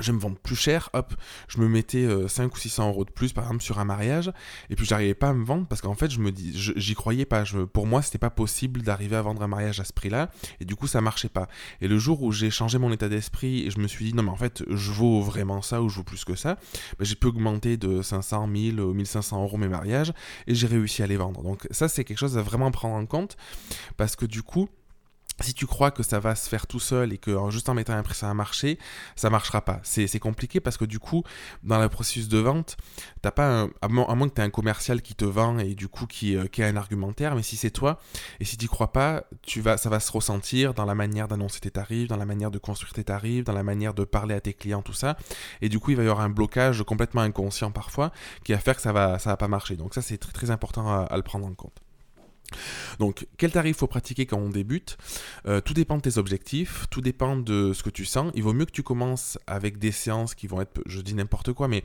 je 0.00 0.12
me 0.12 0.18
vendre 0.18 0.36
plus 0.36 0.56
cher, 0.56 0.90
hop, 0.92 1.14
je 1.48 1.58
me 1.58 1.68
mettais 1.68 2.06
5 2.28 2.44
euh, 2.44 2.48
ou 2.52 2.56
600 2.56 2.88
euros 2.88 3.04
de 3.04 3.10
plus 3.10 3.32
par 3.32 3.44
exemple 3.44 3.62
sur 3.62 3.78
un 3.78 3.84
mariage, 3.84 4.30
et 4.70 4.76
puis 4.76 4.84
j'arrivais 4.84 5.14
pas 5.14 5.30
à 5.30 5.32
me 5.32 5.44
vendre 5.44 5.66
parce 5.66 5.80
qu'en 5.80 5.94
fait 5.94 6.10
je 6.10 6.20
me 6.20 6.32
dis, 6.32 6.52
j'y 6.54 6.94
croyais 6.94 7.24
pas, 7.24 7.44
pour 7.72 7.86
moi 7.86 8.02
c'était 8.02 8.18
pas 8.18 8.30
possible 8.30 8.82
d'arriver 8.82 9.16
à 9.16 9.22
vendre 9.22 9.42
un 9.42 9.48
mariage 9.48 9.80
à 9.80 9.84
ce 9.84 9.92
prix-là, 9.92 10.30
et 10.60 10.64
du 10.64 10.76
coup 10.76 10.86
ça 10.86 11.00
marchait 11.00 11.28
pas. 11.28 11.48
Et 11.80 11.88
le 11.88 11.98
jour 11.98 12.22
où 12.22 12.32
j'ai 12.32 12.50
changé 12.50 12.78
mon 12.78 12.92
état 12.92 13.08
d'esprit 13.08 13.66
et 13.66 13.70
je 13.70 13.78
me 13.78 13.88
suis 13.88 14.04
dit 14.04 14.14
non 14.14 14.22
mais 14.22 14.30
en 14.30 14.36
fait 14.36 14.64
je 14.68 14.92
vaux 14.92 15.20
vraiment 15.20 15.62
ça 15.62 15.82
ou 15.82 15.88
je 15.88 15.96
vaux 15.96 16.04
plus 16.04 16.24
que 16.24 16.34
ça, 16.34 16.56
ben, 16.98 17.04
j'ai 17.04 17.14
pu 17.14 17.26
augmenter 17.26 17.76
de 17.76 18.02
500, 18.02 18.46
1000, 18.46 18.80
1500 18.80 19.42
euros 19.42 19.56
mes 19.56 19.68
mariages 19.68 20.12
et 20.46 20.54
j'ai 20.54 20.66
réussi 20.66 21.02
à 21.02 21.06
les 21.06 21.16
vendre. 21.16 21.42
Donc 21.42 21.66
ça 21.70 21.88
c'est 21.88 22.04
quelque 22.04 22.18
chose 22.18 22.38
à 22.38 22.42
vraiment 22.42 22.70
prendre 22.70 22.96
en 22.96 23.06
compte 23.06 23.36
parce 23.96 24.16
que 24.16 24.26
du 24.26 24.42
coup 24.42 24.68
si 25.40 25.52
tu 25.52 25.66
crois 25.66 25.90
que 25.90 26.02
ça 26.02 26.18
va 26.18 26.34
se 26.34 26.48
faire 26.48 26.66
tout 26.66 26.80
seul 26.80 27.12
et 27.12 27.18
que 27.18 27.36
juste 27.50 27.68
en 27.68 27.74
mettant 27.74 27.92
un 27.92 28.02
prix 28.02 28.14
sur 28.14 28.26
un 28.26 28.34
marché, 28.34 28.78
ça 29.16 29.28
marchera 29.30 29.62
pas. 29.62 29.80
C'est 29.82 30.18
compliqué 30.18 30.60
parce 30.60 30.76
que 30.76 30.84
du 30.84 30.98
coup, 30.98 31.24
dans 31.62 31.78
le 31.78 31.88
processus 31.88 32.28
de 32.28 32.38
vente, 32.38 32.76
t'as 33.22 33.30
pas 33.30 33.68
à, 33.82 33.88
moins 33.88 34.28
que 34.28 34.34
tu 34.34 34.40
aies 34.40 34.44
un 34.44 34.50
commercial 34.50 35.02
qui 35.02 35.14
te 35.14 35.24
vend 35.24 35.58
et 35.58 35.74
du 35.74 35.88
coup 35.88 36.06
qui, 36.06 36.36
euh, 36.36 36.46
qui 36.46 36.62
a 36.62 36.66
un 36.66 36.76
argumentaire, 36.76 37.34
mais 37.34 37.42
si 37.42 37.56
c'est 37.56 37.70
toi 37.70 38.00
et 38.40 38.44
si 38.44 38.56
tu 38.56 38.68
crois 38.68 38.92
pas, 38.92 39.24
tu 39.42 39.60
vas, 39.60 39.76
ça 39.76 39.90
va 39.90 40.00
se 40.00 40.10
ressentir 40.10 40.74
dans 40.74 40.84
la 40.84 40.94
manière 40.94 41.28
d'annoncer 41.28 41.60
tes 41.60 41.70
tarifs, 41.70 42.08
dans 42.08 42.16
la 42.16 42.26
manière 42.26 42.50
de 42.50 42.58
construire 42.58 42.92
tes 42.92 43.04
tarifs, 43.04 43.44
dans 43.44 43.52
la 43.52 43.62
manière 43.62 43.94
de 43.94 44.04
parler 44.04 44.34
à 44.34 44.40
tes 44.40 44.54
clients, 44.54 44.82
tout 44.82 44.94
ça. 44.94 45.16
Et 45.60 45.68
du 45.68 45.78
coup, 45.78 45.90
il 45.90 45.96
va 45.96 46.02
y 46.02 46.08
avoir 46.08 46.24
un 46.24 46.30
blocage 46.30 46.82
complètement 46.84 47.20
inconscient 47.22 47.70
parfois 47.70 48.12
qui 48.44 48.52
va 48.52 48.58
faire 48.58 48.76
que 48.76 48.82
ça 48.82 48.92
va, 48.92 49.18
ça 49.18 49.30
va 49.30 49.36
pas 49.36 49.48
marcher. 49.48 49.76
Donc 49.76 49.94
ça, 49.94 50.02
c'est 50.02 50.18
très 50.18 50.50
important 50.50 51.04
à 51.04 51.16
le 51.16 51.22
prendre 51.22 51.46
en 51.46 51.54
compte. 51.54 51.85
Donc, 52.98 53.26
quel 53.36 53.50
tarif 53.50 53.78
faut 53.78 53.86
pratiquer 53.86 54.26
quand 54.26 54.38
on 54.38 54.50
débute? 54.50 54.96
Euh, 55.46 55.60
Tout 55.60 55.74
dépend 55.74 55.96
de 55.96 56.02
tes 56.02 56.18
objectifs, 56.18 56.86
tout 56.90 57.00
dépend 57.00 57.36
de 57.36 57.72
ce 57.72 57.82
que 57.82 57.90
tu 57.90 58.04
sens. 58.04 58.32
Il 58.34 58.42
vaut 58.42 58.52
mieux 58.52 58.64
que 58.64 58.72
tu 58.72 58.82
commences 58.82 59.38
avec 59.46 59.78
des 59.78 59.92
séances 59.92 60.34
qui 60.34 60.46
vont 60.46 60.60
être, 60.60 60.80
je 60.86 61.00
dis 61.00 61.14
n'importe 61.14 61.52
quoi, 61.52 61.68
mais 61.68 61.84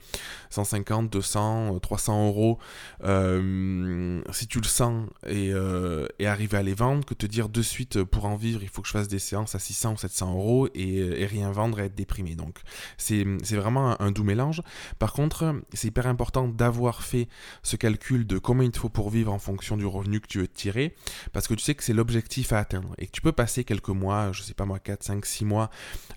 150, 0.50 1.10
200, 1.10 1.80
300 1.80 2.28
euros 2.28 2.60
euh, 3.04 4.22
si 4.32 4.48
tu 4.48 4.60
le 4.60 4.68
sens 4.68 5.08
et, 5.28 5.52
euh, 5.54 6.08
arriver 6.26 6.58
à 6.58 6.64
les 6.64 6.74
vendre, 6.74 7.06
que 7.06 7.14
te 7.14 7.26
dire 7.26 7.50
de 7.50 7.62
suite 7.62 8.04
pour 8.04 8.26
en 8.26 8.36
vivre, 8.36 8.64
il 8.64 8.70
faut 8.70 8.82
que 8.82 8.88
je 8.88 8.94
fasse 8.94 9.08
des 9.08 9.20
séances 9.20 9.56
à 9.56 9.60
600 9.60 9.94
ou 9.94 9.98
700 9.98 10.34
euros 10.34 10.70
et, 10.74 11.26
rien 11.26 11.52
vendre 11.52 11.80
et 11.80 11.86
être 11.86 11.96
déprimé. 11.96 12.36
Donc, 12.36 12.60
c'est 12.98 13.26
vraiment 13.52 13.92
un, 13.92 13.98
un 14.00 14.12
doux 14.12 14.24
mélange. 14.24 14.62
Par 15.00 15.14
contre, 15.14 15.56
c'est 15.74 15.88
hyper 15.88 16.08
important 16.08 16.48
d'avoir 16.48 17.04
fait 17.04 17.28
ce 17.64 17.76
calcul 17.76 18.26
de 18.26 18.38
combien 18.38 18.66
il 18.66 18.72
te 18.72 18.80
faut 18.80 18.90
pour 18.90 19.10
vivre 19.10 19.32
en 19.34 19.40
fonction 19.40 19.78
du 19.78 19.86
revenu 19.86 20.20
que 20.20 20.28
tu 20.28 20.44
tirer 20.54 20.96
parce 21.34 21.48
que 21.48 21.54
tu 21.54 21.64
sais 21.64 21.76
que 21.76 21.84
c'est 21.84 21.94
l'objectif 21.94 22.54
à 22.54 22.60
atteindre. 22.60 22.94
Et 22.98 23.08
que 23.08 23.12
tu 23.12 23.22
peux 23.22 23.32
passer 23.32 23.64
quelques 23.64 23.90
mois, 23.90 24.32
je 24.32 24.42
sais 24.42 24.54
pas 24.54 24.66
moi, 24.66 24.80
4, 24.80 25.04
5, 25.04 25.26
6 25.26 25.46
mois 25.46 25.70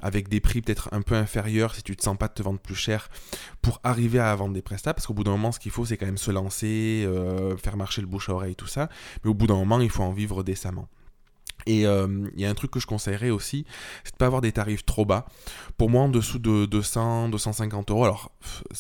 avec 0.03 0.29
des 0.29 0.41
prix 0.41 0.63
peut-être 0.63 0.89
un 0.93 1.03
peu 1.03 1.15
inférieurs 1.15 1.75
si 1.75 1.83
tu 1.83 1.97
te 1.97 2.03
sens 2.03 2.17
pas 2.17 2.29
de 2.29 2.35
te 2.35 2.43
vendre 2.43 2.61
plus 2.61 2.75
cher 2.75 3.09
pour 3.63 3.81
arriver 3.85 4.19
à 4.19 4.35
vendre 4.35 4.55
des 4.55 4.63
prestats. 4.63 4.95
Parce 4.95 5.07
qu'au 5.07 5.15
bout 5.15 5.25
d'un 5.25 5.33
moment 5.33 5.53
ce 5.53 5.61
qu'il 5.61 5.73
faut 5.73 5.85
c'est 5.85 5.97
quand 5.97 6.07
même 6.07 6.19
se 6.19 6.31
lancer, 6.31 7.05
euh, 7.07 7.57
faire 7.57 7.77
marcher 7.77 8.01
le 8.01 8.07
bouche 8.07 8.29
à 8.29 8.35
oreille 8.35 8.57
tout 8.57 8.67
ça, 8.67 8.89
mais 9.25 9.31
au 9.31 9.35
bout 9.35 9.47
d'un 9.47 9.57
moment 9.57 9.81
il 9.81 9.91
faut 9.91 10.03
en 10.03 10.13
vivre 10.13 10.43
décemment. 10.43 10.89
Et 11.67 11.87
euh, 11.87 12.29
il 12.35 12.41
y 12.41 12.47
a 12.47 12.51
un 12.51 12.55
truc 12.55 12.71
que 12.71 12.81
je 12.81 12.87
conseillerais 12.87 13.31
aussi, 13.31 13.65
c'est 14.05 14.13
de 14.13 14.17
pas 14.17 14.27
avoir 14.27 14.43
des 14.43 14.53
tarifs 14.53 14.85
trop 14.85 15.05
bas. 15.05 15.27
Pour 15.77 15.91
moi, 15.91 16.03
en 16.03 16.09
dessous 16.09 16.39
de 16.39 16.67
200, 16.67 17.31
250 17.31 17.91
euros, 17.91 18.05
alors 18.05 18.33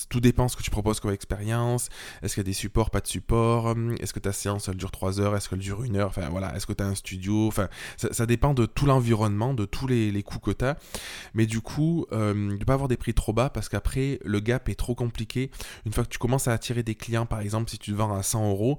tout 0.08 0.20
dépend 0.20 0.48
ce 0.48 0.56
que 0.56 0.62
tu 0.62 0.70
proposes 0.70 1.00
comme 1.00 1.12
expérience. 1.12 1.88
Est-ce 2.22 2.34
qu'il 2.34 2.42
y 2.42 2.46
a 2.46 2.50
des 2.50 2.52
supports, 2.52 2.90
pas 2.90 3.00
de 3.00 3.06
supports? 3.06 3.75
Est-ce 4.00 4.12
que 4.12 4.20
ta 4.20 4.32
séance 4.32 4.69
elle 4.69 4.76
dure 4.76 4.90
3 4.90 5.20
heures? 5.20 5.36
Est-ce 5.36 5.48
qu'elle 5.48 5.58
dure 5.58 5.82
1 5.82 5.94
heure? 5.96 6.08
Enfin 6.08 6.28
voilà, 6.28 6.54
est-ce 6.56 6.66
que 6.66 6.72
tu 6.72 6.82
as 6.82 6.86
un 6.86 6.94
studio? 6.94 7.46
Enfin, 7.46 7.69
ça, 7.96 8.26
dépend 8.26 8.54
de 8.54 8.66
tout 8.66 8.86
l'environnement, 8.86 9.54
de 9.54 9.64
tous 9.64 9.86
les, 9.86 10.22
coûts 10.22 10.38
que 10.38 10.50
tu 10.50 10.64
as. 10.64 10.76
Mais 11.34 11.46
du 11.46 11.60
coup, 11.60 12.06
euh, 12.12 12.56
de 12.56 12.64
pas 12.64 12.75
avoir 12.75 12.88
des 12.88 12.96
prix 12.96 13.14
trop 13.14 13.32
bas 13.32 13.50
parce 13.50 13.69
qu'après, 13.69 14.20
le 14.25 14.40
gap 14.40 14.69
est 14.69 14.75
trop 14.75 14.94
compliqué. 14.94 15.50
Une 15.86 15.92
fois 15.92 16.04
que 16.04 16.08
tu 16.08 16.19
commences 16.19 16.48
à 16.48 16.52
attirer 16.52 16.82
des 16.82 16.94
clients, 16.94 17.26
par 17.26 17.40
exemple, 17.40 17.70
si 17.70 17.78
tu 17.78 17.92
te 17.92 17.96
vends 17.96 18.14
à 18.14 18.22
100 18.22 18.50
euros, 18.50 18.78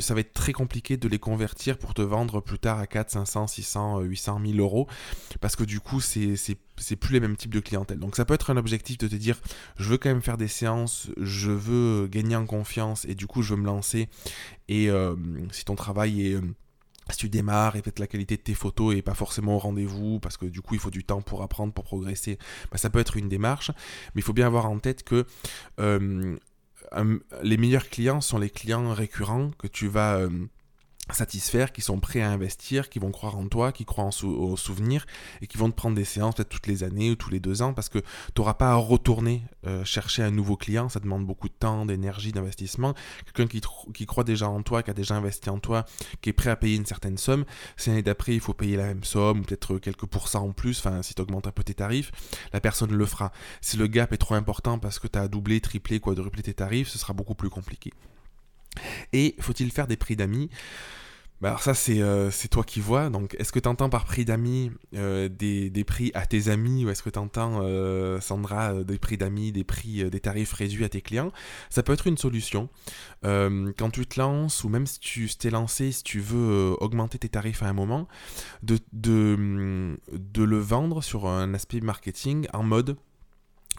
ça 0.00 0.14
va 0.14 0.20
être 0.20 0.32
très 0.32 0.52
compliqué 0.52 0.96
de 0.96 1.08
les 1.08 1.18
convertir 1.18 1.78
pour 1.78 1.94
te 1.94 2.02
vendre 2.02 2.40
plus 2.40 2.58
tard 2.58 2.78
à 2.78 2.86
4, 2.86 3.10
500, 3.24 3.46
600, 3.46 4.00
800, 4.00 4.38
1000 4.40 4.60
euros, 4.60 4.86
parce 5.40 5.56
que 5.56 5.64
du 5.64 5.80
coup, 5.80 6.00
c'est 6.00 6.56
plus 6.96 7.12
les 7.12 7.20
mêmes 7.20 7.36
types 7.36 7.54
de 7.54 7.60
clientèle. 7.60 7.98
Donc 7.98 8.16
ça 8.16 8.24
peut 8.24 8.34
être 8.34 8.50
un 8.50 8.56
objectif 8.56 8.98
de 8.98 9.08
te 9.08 9.14
dire, 9.14 9.38
je 9.76 9.90
veux 9.90 9.98
quand 9.98 10.08
même 10.08 10.22
faire 10.22 10.36
des 10.36 10.48
séances, 10.48 11.10
je 11.16 11.50
veux 11.50 12.08
gagner 12.08 12.36
en 12.36 12.46
confiance, 12.46 13.04
et 13.04 13.14
du 13.14 13.26
coup, 13.26 13.42
je 13.42 13.54
veux 13.54 13.60
me 13.60 13.66
lancer. 13.66 14.08
Et 14.68 14.90
euh, 14.90 15.14
si 15.50 15.64
ton 15.64 15.74
travail 15.74 16.26
est... 16.26 16.34
Euh, 16.34 16.40
si 17.10 17.16
tu 17.18 17.28
démarres 17.28 17.74
et 17.74 17.82
peut-être 17.82 17.98
la 17.98 18.06
qualité 18.06 18.36
de 18.36 18.42
tes 18.42 18.54
photos 18.54 18.94
est 18.94 19.02
pas 19.02 19.14
forcément 19.14 19.56
au 19.56 19.58
rendez-vous 19.58 20.20
parce 20.20 20.36
que 20.36 20.46
du 20.46 20.60
coup 20.62 20.74
il 20.74 20.80
faut 20.80 20.90
du 20.90 21.02
temps 21.02 21.20
pour 21.20 21.42
apprendre, 21.42 21.72
pour 21.72 21.82
progresser, 21.82 22.38
bah, 22.70 22.78
ça 22.78 22.90
peut 22.90 23.00
être 23.00 23.16
une 23.16 23.28
démarche, 23.28 23.72
mais 24.14 24.20
il 24.20 24.22
faut 24.22 24.32
bien 24.32 24.46
avoir 24.46 24.66
en 24.66 24.78
tête 24.78 25.02
que 25.02 25.26
euh, 25.80 26.36
les 27.42 27.56
meilleurs 27.56 27.88
clients 27.88 28.20
sont 28.20 28.38
les 28.38 28.50
clients 28.50 28.92
récurrents 28.92 29.50
que 29.58 29.66
tu 29.66 29.88
vas 29.88 30.20
satisfaire, 31.10 31.72
qui 31.72 31.80
sont 31.80 31.98
prêts 31.98 32.22
à 32.22 32.30
investir, 32.30 32.88
qui 32.88 32.98
vont 32.98 33.10
croire 33.10 33.36
en 33.36 33.46
toi, 33.48 33.72
qui 33.72 33.84
croient 33.84 34.04
en 34.04 34.10
au 34.24 34.56
souvenir 34.56 35.04
et 35.40 35.46
qui 35.46 35.58
vont 35.58 35.70
te 35.70 35.74
prendre 35.74 35.96
des 35.96 36.04
séances 36.04 36.36
peut-être 36.36 36.48
toutes 36.48 36.68
les 36.68 36.84
années 36.84 37.10
ou 37.10 37.16
tous 37.16 37.30
les 37.30 37.40
deux 37.40 37.60
ans 37.60 37.74
parce 37.74 37.88
que 37.88 37.98
tu 37.98 38.06
n'auras 38.38 38.54
pas 38.54 38.70
à 38.70 38.74
retourner 38.76 39.42
euh, 39.66 39.84
chercher 39.84 40.22
un 40.22 40.30
nouveau 40.30 40.56
client, 40.56 40.88
ça 40.88 41.00
demande 41.00 41.26
beaucoup 41.26 41.48
de 41.48 41.54
temps, 41.54 41.86
d'énergie, 41.86 42.32
d'investissement. 42.32 42.94
Quelqu'un 43.24 43.46
qui, 43.46 43.60
qui 43.92 44.06
croit 44.06 44.24
déjà 44.24 44.48
en 44.48 44.62
toi, 44.62 44.82
qui 44.82 44.90
a 44.90 44.94
déjà 44.94 45.16
investi 45.16 45.50
en 45.50 45.58
toi, 45.58 45.84
qui 46.20 46.30
est 46.30 46.32
prêt 46.32 46.50
à 46.50 46.56
payer 46.56 46.76
une 46.76 46.86
certaine 46.86 47.18
somme, 47.18 47.44
si 47.76 47.90
l'année 47.90 48.02
d'après 48.02 48.34
il 48.34 48.40
faut 48.40 48.54
payer 48.54 48.76
la 48.76 48.86
même 48.86 49.04
somme 49.04 49.40
ou 49.40 49.42
peut-être 49.42 49.78
quelques 49.78 50.06
pourcents 50.06 50.46
en 50.46 50.52
plus, 50.52 50.78
enfin 50.78 51.02
si 51.02 51.14
tu 51.14 51.22
augmentes 51.22 51.46
un 51.46 51.52
peu 51.52 51.64
tes 51.64 51.74
tarifs, 51.74 52.12
la 52.52 52.60
personne 52.60 52.92
le 52.92 53.06
fera. 53.06 53.32
Si 53.60 53.76
le 53.76 53.88
gap 53.88 54.12
est 54.12 54.18
trop 54.18 54.34
important 54.34 54.78
parce 54.78 54.98
que 54.98 55.08
tu 55.08 55.18
as 55.18 55.26
doublé, 55.28 55.60
triplé, 55.60 56.00
quadruplé 56.00 56.42
tes 56.42 56.54
tarifs, 56.54 56.88
ce 56.88 56.98
sera 56.98 57.12
beaucoup 57.12 57.34
plus 57.34 57.50
compliqué. 57.50 57.92
Et 59.12 59.36
faut-il 59.40 59.70
faire 59.70 59.86
des 59.86 59.96
prix 59.96 60.16
d'amis? 60.16 60.50
Bah 61.42 61.48
alors 61.48 61.62
ça 61.62 61.72
euh, 61.88 62.30
c'est 62.30 62.46
toi 62.46 62.62
qui 62.62 62.78
vois, 62.78 63.10
donc 63.10 63.34
est-ce 63.36 63.50
que 63.50 63.58
tu 63.58 63.68
entends 63.68 63.88
par 63.88 64.04
prix 64.04 64.24
d'amis 64.24 64.70
euh, 64.94 65.28
des, 65.28 65.84
prix 65.84 66.12
à 66.14 66.24
tes 66.24 66.48
amis 66.48 66.84
ou 66.84 66.90
est-ce 66.90 67.02
que 67.02 67.10
tu 67.10 67.18
entends 67.18 67.62
euh, 67.64 68.20
Sandra 68.20 68.84
des 68.84 68.96
prix 68.96 69.16
d'amis, 69.16 69.50
des 69.50 69.64
prix, 69.64 70.08
des 70.08 70.20
tarifs 70.20 70.52
réduits 70.52 70.84
à 70.84 70.88
tes 70.88 71.00
clients? 71.00 71.32
Ça 71.68 71.82
peut 71.82 71.94
être 71.94 72.06
une 72.06 72.16
solution. 72.16 72.68
quand 73.24 73.90
tu 73.92 74.06
te 74.06 74.20
lances 74.20 74.62
ou 74.62 74.68
même 74.68 74.86
si 74.86 75.00
tu 75.00 75.28
t'es 75.36 75.50
lancé, 75.50 75.90
si 75.90 76.04
tu 76.04 76.20
veux 76.20 76.76
augmenter 76.78 77.18
tes 77.18 77.28
tarifs 77.28 77.64
à 77.64 77.66
un 77.66 77.72
moment, 77.72 78.06
de, 78.62 78.78
de, 78.92 79.96
de 80.12 80.44
le 80.44 80.58
vendre 80.58 81.02
sur 81.02 81.26
un 81.26 81.54
aspect 81.54 81.80
marketing 81.80 82.46
en 82.52 82.62
mode 82.62 82.96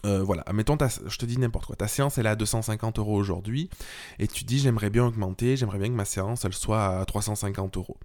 euh, 0.04 0.22
voilà, 0.22 0.42
admettons, 0.46 0.76
je 1.06 1.18
te 1.18 1.26
dis 1.26 1.38
n'importe 1.38 1.66
quoi, 1.66 1.76
ta 1.76 1.88
séance 1.88 2.18
elle 2.18 2.26
est 2.26 2.30
à 2.30 2.36
250 2.36 2.98
euros 2.98 3.16
aujourd'hui, 3.16 3.70
et 4.18 4.28
tu 4.28 4.44
dis 4.44 4.58
j'aimerais 4.58 4.90
bien 4.90 5.06
augmenter, 5.06 5.56
j'aimerais 5.56 5.78
bien 5.78 5.88
que 5.88 5.94
ma 5.94 6.04
séance 6.04 6.44
elle 6.44 6.52
soit 6.52 7.00
à 7.00 7.04
350 7.04 7.76
euros. 7.76 7.96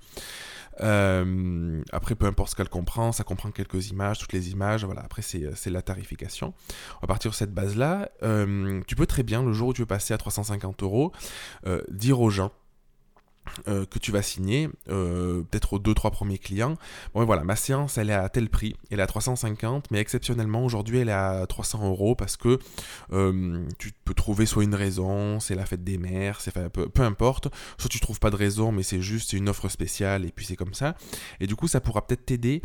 après, 1.92 2.16
peu 2.16 2.26
importe 2.26 2.52
ce 2.52 2.56
qu'elle 2.56 2.70
comprend, 2.70 3.12
ça 3.12 3.24
comprend 3.24 3.52
quelques 3.52 3.90
images, 3.90 4.20
toutes 4.20 4.34
les 4.34 4.52
images, 4.52 4.86
voilà, 4.86 5.02
après 5.02 5.22
c'est 5.22 5.70
la 5.70 5.82
tarification. 5.82 6.54
À 7.02 7.08
partir 7.08 7.32
de 7.32 7.36
cette 7.36 7.54
base-là, 7.54 8.10
tu 8.88 8.96
peux 8.96 9.06
très 9.06 9.24
bien, 9.24 9.44
le 9.44 9.54
jour 9.54 9.70
où 9.70 9.74
tu 9.74 9.82
veux 9.82 9.88
passer 9.88 10.14
à 10.14 10.18
350 10.18 10.84
euros, 10.84 11.12
dire 11.90 12.22
aux 12.22 12.30
gens, 12.30 12.52
euh, 13.68 13.86
que 13.86 14.00
tu 14.00 14.12
vas 14.12 14.22
signer, 14.22 14.70
euh, 14.90 15.42
peut-être 15.42 15.74
aux 15.74 15.80
2-3 15.80 16.12
premiers 16.12 16.38
clients. 16.38 16.76
Bon, 17.14 17.26
voilà, 17.26 17.44
ma 17.44 17.56
séance, 17.56 17.98
elle 17.98 18.10
est 18.10 18.14
à 18.14 18.30
tel 18.30 18.50
prix, 18.50 18.76
elle 18.90 19.00
est 19.00 19.04
à 19.04 19.08
350, 19.08 19.92
mais 19.92 20.00
exceptionnellement, 20.00 20.64
aujourd'hui, 20.64 21.00
elle 21.00 21.10
est 21.10 21.14
à 21.14 21.46
300 21.48 21.88
euros 21.88 22.16
parce 22.16 22.38
que 22.38 22.60
euh, 23.12 23.66
tu 23.78 23.92
peux 24.06 24.14
trouver 24.14 24.46
soit 24.46 24.64
une 24.64 24.76
raison, 24.76 25.40
c'est 25.40 25.56
la 25.56 25.66
fête 25.66 25.84
des 25.84 25.98
mères, 25.98 26.42
c'est 26.42 26.54
peu, 26.70 26.88
peu, 26.90 27.02
importe, 27.02 27.48
soit 27.78 27.90
tu 27.90 28.00
trouves 28.00 28.20
pas 28.20 28.30
de 28.30 28.36
raison, 28.36 28.72
mais 28.72 28.84
c'est 28.84 29.02
juste 29.02 29.34
une 29.34 29.50
offre 29.50 29.68
spéciale 29.68 30.26
et 30.26 30.32
puis 30.32 30.46
c'est 30.46 30.56
comme 30.56 30.74
ça. 30.74 30.96
Et 31.40 31.48
du 31.48 31.56
coup, 31.56 31.68
ça 31.68 31.82
pourra 31.82 32.06
peut-être 32.06 32.26
t'aider 32.26 32.62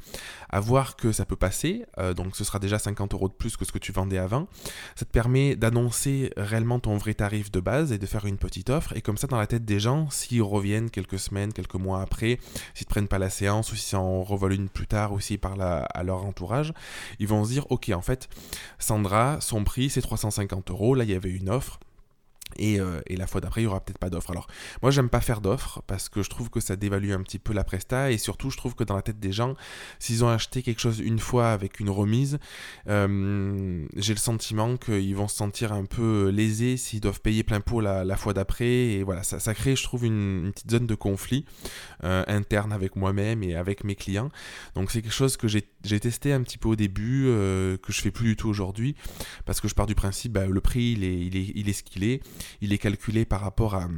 à 0.50 0.60
voir 0.60 0.96
que 0.96 1.12
ça 1.12 1.24
peut 1.24 1.36
passer, 1.36 1.84
donc 2.16 2.36
ce 2.36 2.44
sera 2.44 2.58
déjà 2.58 2.78
50 2.78 3.14
euros 3.14 3.28
de 3.28 3.34
plus 3.34 3.56
que 3.56 3.64
ce 3.64 3.72
que 3.72 3.78
tu 3.78 3.92
vendais 3.92 4.18
avant. 4.18 4.48
Ça 4.96 5.04
te 5.04 5.10
permet 5.10 5.56
d'annoncer 5.56 6.30
réellement 6.36 6.78
ton 6.78 6.96
vrai 6.96 7.14
tarif 7.14 7.50
de 7.50 7.60
base 7.60 7.92
et 7.92 7.98
de 7.98 8.06
faire 8.06 8.26
une 8.26 8.38
petite 8.38 8.70
offre, 8.70 8.96
et 8.96 9.02
comme 9.02 9.16
ça, 9.16 9.26
dans 9.26 9.38
la 9.38 9.46
tête 9.46 9.64
des 9.64 9.80
gens, 9.80 10.10
s'ils 10.10 10.42
reviennent 10.42 10.63
quelques 10.90 11.18
semaines, 11.18 11.52
quelques 11.52 11.74
mois 11.74 12.00
après, 12.00 12.38
s'ils 12.74 12.86
ne 12.86 12.90
prennent 12.90 13.08
pas 13.08 13.18
la 13.18 13.30
séance 13.30 13.72
ou 13.72 13.76
s'ils 13.76 13.96
en 13.96 14.22
revolent 14.22 14.54
une 14.54 14.68
plus 14.68 14.86
tard 14.86 15.12
aussi 15.12 15.38
par 15.38 15.60
à 15.60 16.02
leur 16.02 16.24
entourage, 16.24 16.72
ils 17.18 17.28
vont 17.28 17.44
se 17.44 17.50
dire 17.50 17.66
ok 17.70 17.90
en 17.94 18.02
fait 18.02 18.28
Sandra 18.78 19.40
son 19.40 19.64
prix 19.64 19.90
c'est 19.90 20.02
350 20.02 20.70
euros, 20.70 20.94
là 20.94 21.04
il 21.04 21.10
y 21.10 21.14
avait 21.14 21.30
une 21.30 21.50
offre, 21.50 21.78
euh, 22.60 23.00
et, 23.06 23.16
la 23.16 23.26
fois 23.26 23.40
d'après, 23.40 23.62
il 23.62 23.64
y 23.64 23.66
aura 23.66 23.80
peut-être 23.80 23.98
pas 23.98 24.10
d'offre. 24.10 24.30
Alors, 24.30 24.46
moi, 24.82 24.90
j'aime 24.90 25.08
pas 25.08 25.20
faire 25.20 25.40
d'offres 25.40 25.82
parce 25.86 26.08
que 26.08 26.22
je 26.22 26.30
trouve 26.30 26.50
que 26.50 26.60
ça 26.60 26.76
dévalue 26.76 27.12
un 27.12 27.22
petit 27.22 27.38
peu 27.38 27.52
la 27.52 27.64
presta 27.64 28.10
et 28.10 28.18
surtout, 28.18 28.50
je 28.50 28.56
trouve 28.56 28.74
que 28.74 28.84
dans 28.84 28.96
la 28.96 29.02
tête 29.02 29.18
des 29.18 29.32
gens, 29.32 29.54
s'ils 29.98 30.24
ont 30.24 30.28
acheté 30.28 30.62
quelque 30.62 30.80
chose 30.80 31.00
une 31.00 31.18
fois 31.18 31.50
avec 31.50 31.80
une 31.80 31.90
remise, 31.90 32.38
euh, 32.88 33.86
j'ai 33.96 34.14
le 34.14 34.18
sentiment 34.18 34.76
qu'ils 34.76 35.16
vont 35.16 35.28
se 35.28 35.36
sentir 35.36 35.72
un 35.72 35.84
peu 35.84 36.28
lésés 36.28 36.76
s'ils 36.76 37.00
doivent 37.00 37.20
payer 37.20 37.42
plein 37.42 37.60
pot 37.60 37.80
la, 37.80 38.16
fois 38.16 38.34
d'après. 38.34 38.66
Et 38.66 39.02
voilà, 39.02 39.22
ça, 39.22 39.40
ça, 39.40 39.54
crée, 39.54 39.76
je 39.76 39.82
trouve, 39.82 40.04
une, 40.04 40.52
petite 40.54 40.70
zone 40.70 40.86
de 40.86 40.94
conflit 40.94 41.44
euh, 42.04 42.24
interne 42.26 42.72
avec 42.72 42.96
moi-même 42.96 43.42
et 43.42 43.56
avec 43.56 43.84
mes 43.84 43.94
clients. 43.94 44.30
Donc, 44.74 44.90
c'est 44.90 45.02
quelque 45.02 45.12
chose 45.12 45.36
que 45.36 45.48
j'ai 45.48 46.00
testé 46.00 46.32
un 46.32 46.42
petit 46.42 46.58
peu 46.58 46.68
au 46.68 46.76
début, 46.76 47.24
que 47.24 47.92
je 47.92 48.00
fais 48.00 48.10
plus 48.10 48.26
du 48.26 48.36
tout 48.36 48.48
aujourd'hui 48.48 48.94
parce 49.44 49.60
que 49.60 49.68
je 49.68 49.74
pars 49.74 49.86
du 49.86 49.94
principe, 49.94 50.32
bah, 50.32 50.46
le 50.46 50.60
prix, 50.60 50.92
il 50.92 51.04
est, 51.04 51.18
il 51.18 51.36
est, 51.36 51.52
il 51.54 51.68
est 51.68 51.72
ce 51.72 51.82
qu'il 51.82 52.04
est 52.04 52.22
il 52.60 52.72
est 52.72 52.78
calculé 52.78 53.24
par 53.24 53.40
rapport 53.40 53.74
à, 53.74 53.88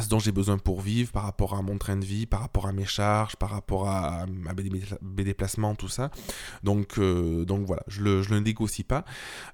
ce 0.00 0.08
dont 0.08 0.20
j'ai 0.20 0.30
besoin 0.30 0.56
pour 0.56 0.80
vivre, 0.80 1.10
par 1.10 1.24
rapport 1.24 1.54
à 1.54 1.62
mon 1.62 1.76
train 1.76 1.96
de 1.96 2.04
vie, 2.04 2.24
par 2.24 2.40
rapport 2.40 2.68
à 2.68 2.72
mes 2.72 2.84
charges, 2.84 3.34
par 3.34 3.50
rapport 3.50 3.88
à, 3.88 4.24
mes 4.26 5.24
déplacements, 5.24 5.74
tout 5.74 5.88
ça. 5.88 6.10
Donc, 6.62 6.98
euh, 6.98 7.44
donc 7.44 7.66
voilà, 7.66 7.82
je 7.88 8.02
le, 8.02 8.22
le 8.22 8.38
négocie 8.38 8.84
pas. 8.84 9.04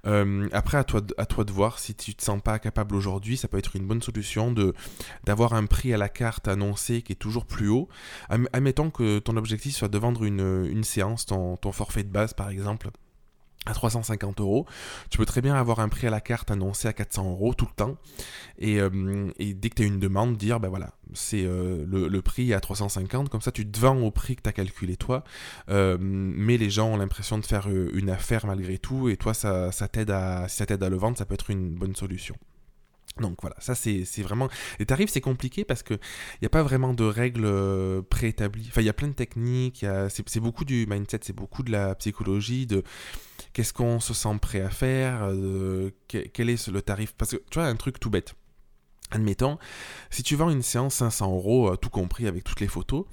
Euh, 0.07 0.47
après, 0.53 0.77
à 0.77 0.85
toi, 0.85 1.01
de, 1.01 1.15
à 1.17 1.25
toi 1.25 1.45
de 1.45 1.53
voir 1.53 1.79
si 1.79 1.95
tu 1.95 2.15
te 2.15 2.23
sens 2.23 2.43
pas 2.43 2.59
capable 2.59 2.95
aujourd'hui, 2.95 3.39
ça 3.39 3.49
peut 3.49 3.57
être 3.57 3.77
une 3.77 3.87
bonne 3.87 4.03
solution 4.03 4.53
de 4.53 4.75
d'avoir 5.25 5.55
un 5.55 5.65
prix 5.65 5.95
à 5.95 5.97
la 5.97 6.11
carte 6.11 6.49
annoncé 6.49 7.01
qui 7.01 7.13
est 7.13 7.17
toujours 7.17 7.47
plus 7.47 7.69
haut. 7.69 7.89
Admettons 8.29 8.91
que 8.91 9.19
ton 9.19 9.37
objectif 9.37 9.75
soit 9.75 9.89
de 9.89 9.99
vendre 9.99 10.25
une, 10.25 10.67
une 10.71 10.85
séance, 10.85 11.25
ton, 11.25 11.57
ton 11.57 11.73
forfait 11.73 12.05
de 12.05 12.11
base 12.11 12.35
par 12.35 12.51
exemple 12.51 12.91
à 13.67 13.75
350 13.75 14.41
euros. 14.41 14.67
Tu 15.11 15.19
peux 15.19 15.27
très 15.27 15.43
bien 15.43 15.55
avoir 15.55 15.81
un 15.81 15.89
prix 15.89 16.07
à 16.07 16.11
la 16.11 16.21
carte 16.21 16.51
annoncé 16.51 16.89
à 16.89 16.93
400 16.93 17.31
euros 17.31 17.55
tout 17.55 17.67
le 17.67 17.75
temps. 17.75 17.97
Et, 18.59 18.81
euh, 18.81 19.31
dès 19.39 19.69
que 19.69 19.75
tu 19.75 19.83
as 19.83 19.87
une 19.87 19.99
demande, 19.99 20.37
dire, 20.37 20.61
ben 20.61 20.69
voilà, 20.69 20.95
c'est 21.13 21.45
euh, 21.45 21.85
le, 21.87 22.23
prix 22.23 22.55
à 22.55 22.61
350, 22.61 23.29
comme 23.29 23.41
ça 23.41 23.53
tu 23.53 23.69
te 23.69 23.79
vends 23.79 23.99
au 23.99 24.11
prix 24.11 24.37
que 24.37 24.43
tu 24.43 24.49
as 24.49 24.53
calculé 24.53 24.97
toi. 24.97 25.25
Euh, 25.69 25.99
mais 26.01 26.57
les 26.57 26.71
gens 26.71 26.89
ont 26.89 26.97
l'impression 26.97 27.39
de 27.39 27.45
faire 27.45 27.69
une 27.69 28.11
affaire 28.11 28.47
malgré 28.47 28.79
tout, 28.79 29.09
et 29.09 29.17
toi, 29.17 29.35
ça, 29.35 29.73
ça 29.73 29.89
t'aide 29.89 30.11
à, 30.11 30.49
si 30.49 30.57
ça 30.57 30.67
t'aide 30.67 30.83
à 30.83 30.89
le 30.89 30.97
vendre, 30.97 31.19
ça 31.19 31.27
peut 31.27 31.35
être 31.35 31.51
une 31.51 31.75
bonne 31.75 31.97
solution. 31.97 32.37
Donc 33.21 33.39
voilà, 33.41 33.57
ça 33.61 33.75
c'est 33.75 34.05
vraiment... 34.19 34.49
Les 34.79 34.85
tarifs 34.85 35.09
c'est 35.11 35.23
compliqué 35.23 35.65
parce 35.65 35.83
qu'il 35.83 35.99
n'y 36.43 36.47
a 36.47 36.51
pas 36.51 36.63
vraiment 36.63 36.93
de 36.93 37.05
règles 37.05 37.51
préétablies. 38.11 38.67
Enfin 38.69 38.83
il 38.83 38.87
y 38.87 38.91
a 38.91 38.93
plein 38.93 39.09
de 39.09 39.15
techniques, 39.15 39.87
c'est 40.11 40.41
beaucoup 40.41 40.67
du 40.67 40.87
mindset, 40.87 41.21
c'est 41.23 41.33
beaucoup 41.33 41.63
de 41.63 41.73
la 41.73 41.95
psychologie, 41.95 42.67
de 42.67 42.83
qu'est-ce 43.57 43.73
qu'on 43.73 44.01
se 44.01 44.13
sent 44.13 44.37
prêt 44.39 44.61
à 44.61 44.69
faire, 44.69 45.31
euh, 45.31 45.91
quel 46.09 46.51
est 46.51 46.69
le 46.69 46.83
tarif? 46.83 47.15
Parce 47.17 47.31
que 47.31 47.37
tu 47.51 47.59
vois, 47.59 47.65
un 47.69 47.77
truc 47.77 47.99
tout 47.99 48.11
bête. 48.11 48.35
Admettons, 49.13 49.59
si 50.11 50.25
tu 50.25 50.35
vends 50.35 50.51
une 50.51 50.63
séance 50.63 50.97
500 50.97 51.33
euros, 51.33 51.73
euh, 51.73 51.77
tout 51.77 51.91
compris 51.91 52.27
avec 52.27 52.43
toutes 52.43 52.59
les 52.59 52.67
photos, 52.67 53.05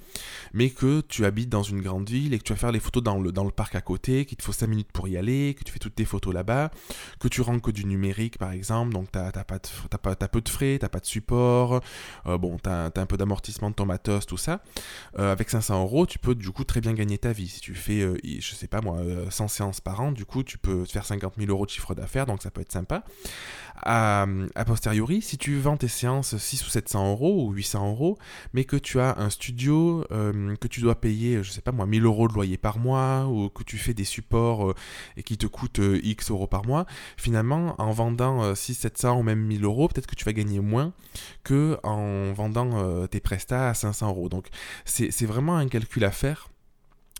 mais 0.52 0.70
que 0.70 1.02
tu 1.02 1.24
habites 1.24 1.48
dans 1.48 1.62
une 1.62 1.80
grande 1.82 2.10
ville 2.10 2.34
et 2.34 2.38
que 2.38 2.42
tu 2.42 2.52
vas 2.52 2.58
faire 2.58 2.72
les 2.72 2.80
photos 2.80 3.00
dans 3.00 3.20
le, 3.20 3.30
dans 3.30 3.44
le 3.44 3.52
parc 3.52 3.76
à 3.76 3.80
côté, 3.80 4.24
qu'il 4.24 4.36
te 4.36 4.42
faut 4.42 4.52
5 4.52 4.66
minutes 4.66 4.90
pour 4.92 5.06
y 5.06 5.16
aller, 5.16 5.54
que 5.56 5.62
tu 5.62 5.72
fais 5.72 5.78
toutes 5.78 5.94
tes 5.94 6.04
photos 6.04 6.34
là-bas, 6.34 6.72
que 7.20 7.28
tu 7.28 7.42
rends 7.42 7.60
que 7.60 7.70
du 7.70 7.84
numérique 7.84 8.38
par 8.38 8.50
exemple, 8.50 8.92
donc 8.92 9.12
tu 9.12 9.18
as, 9.20 10.28
peu 10.28 10.40
de 10.40 10.48
frais, 10.48 10.78
tu 10.80 10.88
pas 10.88 10.98
de 10.98 11.06
support, 11.06 11.80
euh, 12.26 12.38
bon, 12.38 12.56
tu 12.58 12.68
as, 12.68 12.90
un 12.96 13.06
peu 13.06 13.16
d'amortissement 13.16 13.70
de 13.70 13.76
ton 13.76 13.86
matos, 13.86 14.26
tout 14.26 14.36
ça, 14.36 14.62
euh, 15.20 15.30
avec 15.30 15.48
500 15.48 15.80
euros, 15.80 16.06
tu 16.06 16.18
peux 16.18 16.34
du 16.34 16.50
coup 16.50 16.64
très 16.64 16.80
bien 16.80 16.94
gagner 16.94 17.18
ta 17.18 17.30
vie. 17.32 17.48
Si 17.48 17.60
tu 17.60 17.74
fais, 17.74 18.00
je 18.24 18.54
sais 18.54 18.66
pas 18.66 18.80
moi, 18.80 18.98
100 19.30 19.46
séances 19.46 19.80
par 19.80 20.00
an, 20.00 20.10
du 20.10 20.24
coup 20.24 20.42
tu 20.42 20.58
peux 20.58 20.84
faire 20.86 21.06
50 21.06 21.34
000 21.38 21.50
euros 21.50 21.66
de 21.66 21.70
chiffre 21.70 21.94
d'affaires, 21.94 22.26
donc 22.26 22.42
ça 22.42 22.50
peut 22.50 22.62
être 22.62 22.72
sympa. 22.72 23.04
A 23.84 24.26
posteriori, 24.66 25.22
si 25.22 25.38
tu 25.38 25.58
vends 25.58 25.76
tes 25.76 25.83
séances 25.88 26.36
6 26.36 26.66
ou 26.66 26.70
700 26.70 27.10
euros 27.12 27.46
ou 27.46 27.52
800 27.52 27.90
euros, 27.90 28.18
mais 28.52 28.64
que 28.64 28.76
tu 28.76 29.00
as 29.00 29.18
un 29.18 29.30
studio 29.30 30.04
euh, 30.12 30.56
que 30.56 30.68
tu 30.68 30.80
dois 30.80 31.00
payer, 31.00 31.42
je 31.42 31.50
sais 31.50 31.60
pas 31.60 31.72
moi, 31.72 31.86
1000 31.86 32.04
euros 32.04 32.28
de 32.28 32.34
loyer 32.34 32.56
par 32.56 32.78
mois, 32.78 33.26
ou 33.26 33.48
que 33.48 33.62
tu 33.62 33.78
fais 33.78 33.94
des 33.94 34.04
supports 34.04 34.70
euh, 34.70 34.74
et 35.16 35.22
qui 35.22 35.36
te 35.36 35.46
coûtent 35.46 35.80
euh, 35.80 36.00
X 36.02 36.30
euros 36.30 36.46
par 36.46 36.66
mois, 36.66 36.86
finalement, 37.16 37.74
en 37.78 37.90
vendant 37.92 38.54
6, 38.54 38.74
700 38.74 39.18
ou 39.18 39.22
même 39.22 39.40
1000 39.40 39.64
euros, 39.64 39.88
peut-être 39.88 40.06
que 40.06 40.14
tu 40.14 40.24
vas 40.24 40.32
gagner 40.32 40.60
moins 40.60 40.92
que 41.42 41.78
en 41.82 42.32
vendant 42.32 43.06
tes 43.08 43.20
prestats 43.20 43.70
à 43.70 43.74
500 43.74 44.08
euros. 44.08 44.28
Donc, 44.28 44.48
c'est 44.84 45.26
vraiment 45.26 45.56
un 45.56 45.68
calcul 45.68 46.04
à 46.04 46.10
faire 46.10 46.48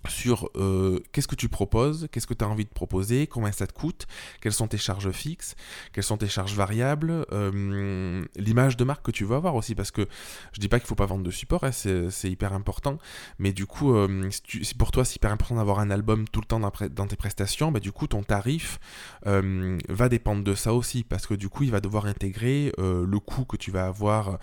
sur 0.09 0.51
euh, 0.57 1.01
qu'est-ce 1.13 1.29
que 1.29 1.35
tu 1.35 1.49
proposes, 1.49 2.09
qu'est-ce 2.11 2.27
que 2.27 2.35
tu 2.35 2.45
as 2.45 2.49
envie 2.49 2.65
de 2.65 2.71
proposer, 2.71 3.27
combien 3.27 3.53
ça 3.53 3.67
te 3.67 3.73
coûte, 3.73 4.07
quelles 4.41 4.53
sont 4.53 4.69
tes 4.69 4.79
charges 4.79 5.11
fixes, 5.11 5.55
quelles 5.93 6.05
sont 6.05 6.17
tes 6.17 6.29
charges 6.29 6.55
variables, 6.55 7.27
euh, 7.33 8.25
l'image 8.37 8.77
de 8.77 8.85
marque 8.85 9.05
que 9.05 9.11
tu 9.11 9.25
veux 9.25 9.37
avoir 9.37 9.55
aussi, 9.55 9.75
parce 9.75 9.91
que 9.91 10.07
je 10.53 10.61
dis 10.61 10.69
pas 10.69 10.79
qu'il 10.79 10.89
faut 10.89 10.95
pas 10.95 11.07
vendre 11.07 11.25
de 11.25 11.31
support, 11.31 11.65
hein, 11.65 11.73
c'est 11.73 12.31
hyper 12.31 12.53
important, 12.53 12.99
mais 13.39 13.53
du 13.53 13.67
coup, 13.67 13.95
euh, 13.95 14.29
si, 14.31 14.75
pour 14.75 14.91
toi 14.91 15.05
c'est 15.05 15.17
hyper 15.17 15.33
important 15.33 15.57
d'avoir 15.57 15.79
un 15.79 15.91
album 15.91 16.29
tout 16.29 16.41
le 16.41 16.47
temps 16.47 16.61
dans, 16.61 17.07
tes 17.07 17.17
prestations, 17.17 17.73
bah, 17.73 17.81
du 17.81 17.93
coup 17.93 18.07
ton 18.07 18.23
tarif 18.23 18.79
va 19.25 20.09
dépendre 20.09 20.45
de 20.45 20.55
ça 20.55 20.75
aussi, 20.75 21.05
parce 21.05 21.27
que 21.27 21.35
du 21.35 21.49
coup 21.49 21.63
il 21.65 21.71
va 21.71 21.81
devoir 21.81 22.07
intégrer 22.07 22.73
le 22.79 23.19
coût 23.19 23.45
que 23.45 23.57
tu 23.57 23.71
vas 23.71 23.87
avoir 23.87 24.39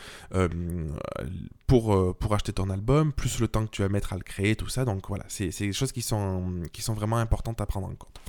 pour, 1.72 2.18
pour 2.18 2.34
acheter 2.34 2.52
ton 2.52 2.70
album, 2.70 3.14
plus 3.14 3.40
le 3.40 3.48
temps 3.48 3.66
que 3.66 3.72
tu 3.72 3.82
vas 3.82 3.88
mettre 3.88 4.12
à 4.12 4.18
le 4.18 4.24
créer, 4.24 4.58
tout 4.58 4.68
ça, 4.68 4.84
donc 4.84 5.08
voilà, 5.08 5.24
c'est 5.30 5.58
des 5.58 5.72
choses 5.72 5.94
qui 5.94 6.02
sont, 6.02 6.64
qui 6.74 6.82
sont 6.82 6.94
vraiment 6.94 7.16
importantes 7.16 7.62
à 7.62 7.66
prendre 7.66 7.88
en 7.88 7.96
compte. 7.96 8.20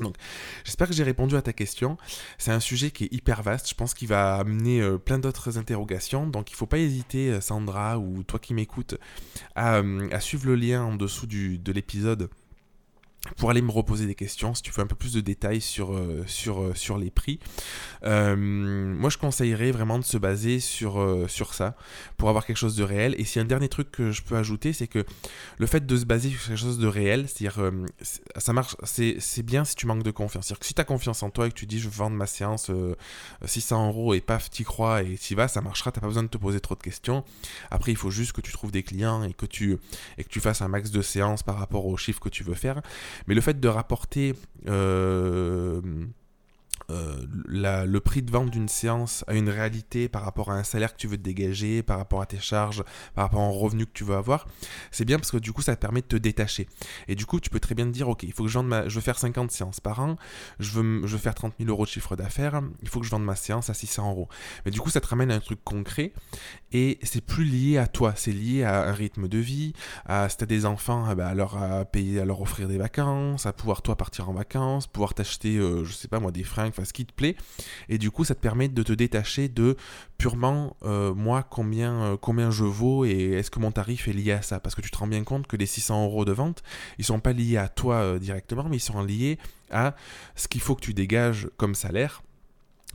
Donc, 0.00 0.16
j'espère 0.64 0.88
que 0.88 0.92
j'ai 0.92 1.04
répondu 1.04 1.36
à 1.36 1.42
ta 1.42 1.52
question. 1.52 1.96
C'est 2.36 2.50
un 2.50 2.60
sujet 2.60 2.90
qui 2.90 3.04
est 3.04 3.12
hyper 3.12 3.42
vaste. 3.42 3.68
Je 3.68 3.74
pense 3.74 3.94
qu'il 3.94 4.08
va 4.08 4.36
amener 4.36 4.80
euh, 4.80 4.98
plein 4.98 5.18
d'autres 5.18 5.58
interrogations. 5.58 6.26
Donc, 6.26 6.50
il 6.50 6.54
ne 6.54 6.56
faut 6.56 6.66
pas 6.66 6.78
hésiter, 6.78 7.30
euh, 7.30 7.40
Sandra, 7.40 7.98
ou 7.98 8.22
toi 8.22 8.38
qui 8.38 8.54
m'écoutes, 8.54 8.96
à, 9.54 9.76
euh, 9.76 10.08
à, 10.12 10.20
suivre 10.20 10.46
le 10.46 10.56
lien 10.56 10.82
en 10.82 10.96
dessous 10.96 11.26
du, 11.26 11.58
de 11.58 11.72
l'épisode 11.72 12.30
pour 13.36 13.50
aller 13.50 13.62
me 13.62 13.70
reposer 13.70 14.06
des 14.06 14.14
questions, 14.14 14.54
si 14.54 14.62
tu 14.62 14.70
veux 14.70 14.82
un 14.82 14.86
peu 14.86 14.94
plus 14.94 15.12
de 15.12 15.20
détails 15.20 15.60
sur, 15.60 15.92
euh, 15.92 16.24
sur, 16.26 16.62
euh, 16.62 16.74
sur 16.74 16.98
les 16.98 17.10
prix. 17.10 17.38
Euh, 18.04 18.36
moi, 18.36 19.10
je 19.10 19.18
conseillerais 19.18 19.70
vraiment 19.70 19.98
de 19.98 20.04
se 20.04 20.16
baser 20.16 20.60
sur, 20.60 21.04
sur 21.28 21.54
ça 21.54 21.76
pour 22.16 22.28
avoir 22.28 22.46
quelque 22.46 22.56
chose 22.56 22.76
de 22.76 22.84
réel. 22.84 23.14
Et 23.18 23.24
si 23.24 23.38
un 23.38 23.44
dernier 23.44 23.68
truc 23.68 23.90
que 23.90 24.12
je 24.12 24.22
peux 24.22 24.36
ajouter, 24.36 24.72
c'est 24.72 24.86
que 24.86 25.04
le 25.58 25.66
fait 25.66 25.84
de 25.84 25.96
se 25.96 26.04
baser 26.04 26.30
sur 26.30 26.48
quelque 26.48 26.56
chose 26.56 26.78
de 26.78 26.86
réel, 26.86 27.26
c'est-à-dire, 27.28 27.70
c'est 28.84 29.42
bien 29.42 29.64
si 29.64 29.74
tu 29.74 29.86
manques 29.86 30.04
de 30.04 30.10
confiance. 30.10 30.46
C'est-à-dire 30.46 30.60
que 30.60 30.66
si 30.66 30.74
tu 30.74 30.80
as 30.80 30.84
confiance 30.84 31.22
en 31.22 31.30
toi 31.30 31.46
et 31.46 31.50
que 31.50 31.56
tu 31.56 31.66
dis, 31.66 31.80
je 31.80 31.88
vendre 31.88 32.16
ma 32.16 32.26
séance 32.26 32.70
600 33.44 33.88
euros 33.88 34.14
et 34.14 34.20
paf, 34.20 34.50
t'y 34.50 34.64
crois 34.64 35.02
et 35.02 35.16
t'y 35.16 35.34
vas, 35.34 35.48
ça 35.48 35.60
marchera, 35.60 35.90
t'as 35.92 36.00
pas 36.00 36.06
besoin 36.06 36.22
de 36.22 36.28
te 36.28 36.38
poser 36.38 36.60
trop 36.60 36.74
de 36.74 36.82
questions. 36.82 37.24
Après, 37.70 37.92
il 37.92 37.96
faut 37.96 38.10
juste 38.10 38.32
que 38.32 38.40
tu 38.40 38.52
trouves 38.52 38.70
des 38.70 38.82
clients 38.82 39.22
et 39.24 39.32
que 39.32 39.46
tu, 39.46 39.76
et 40.16 40.24
que 40.24 40.28
tu 40.28 40.40
fasses 40.40 40.62
un 40.62 40.68
max 40.68 40.90
de 40.90 41.02
séances 41.02 41.42
par 41.42 41.58
rapport 41.58 41.86
aux 41.86 41.96
chiffres 41.96 42.20
que 42.20 42.28
tu 42.28 42.44
veux 42.44 42.54
faire. 42.54 42.80
Mais 43.26 43.34
le 43.34 43.40
fait 43.40 43.58
de 43.60 43.68
rapporter 43.68 44.34
euh, 46.90 47.26
le 47.46 47.98
prix 47.98 48.22
de 48.22 48.30
vente 48.30 48.50
d'une 48.50 48.68
séance 48.68 49.22
à 49.26 49.34
une 49.34 49.50
réalité 49.50 50.08
par 50.08 50.22
rapport 50.22 50.50
à 50.50 50.54
un 50.54 50.64
salaire 50.64 50.94
que 50.94 50.98
tu 50.98 51.06
veux 51.06 51.18
te 51.18 51.22
dégager, 51.22 51.82
par 51.82 51.98
rapport 51.98 52.22
à 52.22 52.26
tes 52.26 52.40
charges, 52.40 52.82
par 53.14 53.24
rapport 53.24 53.40
au 53.40 53.52
revenu 53.52 53.84
que 53.84 53.92
tu 53.92 54.04
veux 54.04 54.16
avoir, 54.16 54.46
c'est 54.90 55.04
bien 55.04 55.18
parce 55.18 55.30
que 55.30 55.36
du 55.36 55.52
coup 55.52 55.60
ça 55.60 55.76
te 55.76 55.80
permet 55.80 56.00
de 56.00 56.06
te 56.06 56.16
détacher. 56.16 56.66
Et 57.06 57.14
du 57.14 57.26
coup 57.26 57.40
tu 57.40 57.50
peux 57.50 57.60
très 57.60 57.74
bien 57.74 57.84
te 57.84 57.90
dire 57.90 58.08
ok, 58.08 58.22
il 58.22 58.32
faut 58.32 58.44
que 58.44 58.48
je 58.48 58.54
vende 58.54 58.68
ma... 58.68 58.88
je 58.88 58.94
veux 58.94 59.02
faire 59.02 59.18
50 59.18 59.50
séances 59.50 59.80
par 59.80 60.00
an, 60.00 60.16
je 60.60 60.70
veux, 60.70 61.06
je 61.06 61.12
veux 61.12 61.18
faire 61.18 61.34
30 61.34 61.54
000 61.58 61.70
euros 61.70 61.84
de 61.84 61.90
chiffre 61.90 62.16
d'affaires, 62.16 62.62
il 62.82 62.88
faut 62.88 63.00
que 63.00 63.06
je 63.06 63.10
vende 63.10 63.24
ma 63.24 63.36
séance 63.36 63.68
à 63.68 63.74
600 63.74 64.10
euros. 64.10 64.28
Mais 64.64 64.70
du 64.70 64.80
coup 64.80 64.88
ça 64.88 65.00
te 65.00 65.08
ramène 65.08 65.30
à 65.30 65.34
un 65.34 65.40
truc 65.40 65.62
concret 65.64 66.12
et 66.72 66.98
c'est 67.02 67.24
plus 67.24 67.44
lié 67.44 67.76
à 67.76 67.86
toi, 67.86 68.14
c'est 68.16 68.32
lié 68.32 68.62
à 68.64 68.88
un 68.88 68.92
rythme 68.92 69.28
de 69.28 69.38
vie, 69.38 69.74
à 70.06 70.28
si 70.30 70.38
tu 70.38 70.44
as 70.44 70.46
des 70.46 70.64
enfants, 70.64 71.06
eh 71.10 71.14
ben, 71.14 71.26
à 71.26 71.34
leur 71.34 71.86
payer, 71.90 72.20
à 72.20 72.24
leur 72.24 72.40
offrir 72.40 72.66
des 72.66 72.78
vacances, 72.78 73.44
à 73.44 73.52
pouvoir 73.52 73.82
toi 73.82 73.96
partir 73.96 74.30
en 74.30 74.32
vacances, 74.32 74.86
pouvoir 74.86 75.12
t'acheter, 75.12 75.56
euh, 75.56 75.84
je 75.84 75.92
sais 75.92 76.08
pas 76.08 76.20
moi, 76.20 76.30
des 76.30 76.44
fringues 76.44 76.72
ce 76.84 76.92
qui 76.92 77.06
te 77.06 77.12
plaît. 77.12 77.36
Et 77.88 77.98
du 77.98 78.10
coup, 78.10 78.24
ça 78.24 78.34
te 78.34 78.40
permet 78.40 78.68
de 78.68 78.82
te 78.82 78.92
détacher 78.92 79.48
de 79.48 79.76
purement 80.16 80.76
euh, 80.82 81.14
moi 81.14 81.44
combien, 81.48 82.02
euh, 82.02 82.16
combien 82.16 82.50
je 82.50 82.64
vaux 82.64 83.04
et 83.04 83.32
est-ce 83.32 83.50
que 83.50 83.60
mon 83.60 83.70
tarif 83.70 84.08
est 84.08 84.12
lié 84.12 84.32
à 84.32 84.42
ça? 84.42 84.60
Parce 84.60 84.74
que 84.74 84.80
tu 84.80 84.90
te 84.90 84.98
rends 84.98 85.06
bien 85.06 85.24
compte 85.24 85.46
que 85.46 85.56
les 85.56 85.66
600 85.66 86.04
euros 86.04 86.24
de 86.24 86.32
vente, 86.32 86.62
ils 86.98 87.04
sont 87.04 87.20
pas 87.20 87.32
liés 87.32 87.56
à 87.56 87.68
toi 87.68 87.96
euh, 87.96 88.18
directement, 88.18 88.64
mais 88.68 88.76
ils 88.76 88.80
sont 88.80 89.02
liés 89.02 89.38
à 89.70 89.94
ce 90.34 90.48
qu'il 90.48 90.60
faut 90.60 90.74
que 90.74 90.80
tu 90.80 90.94
dégages 90.94 91.48
comme 91.56 91.74
salaire 91.74 92.22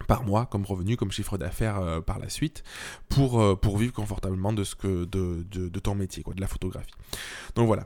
par 0.08 0.24
mois 0.24 0.48
comme 0.48 0.66
revenu, 0.66 0.98
comme 0.98 1.12
chiffre 1.12 1.38
d'affaires 1.38 2.02
par 2.06 2.18
la 2.18 2.28
suite, 2.28 2.64
pour, 3.10 3.40
vivre 3.78 3.94
confortablement 3.94 4.52
de, 4.52 4.64
ce 4.64 4.74
que, 4.74 5.06
de 5.06 5.80
ton 5.80 5.94
métier, 5.94 6.24
quoi, 6.24 6.34
de 6.34 6.42
la 6.42 6.48
photographie. 6.48 6.92
Donc 7.56 7.68
voilà. 7.68 7.86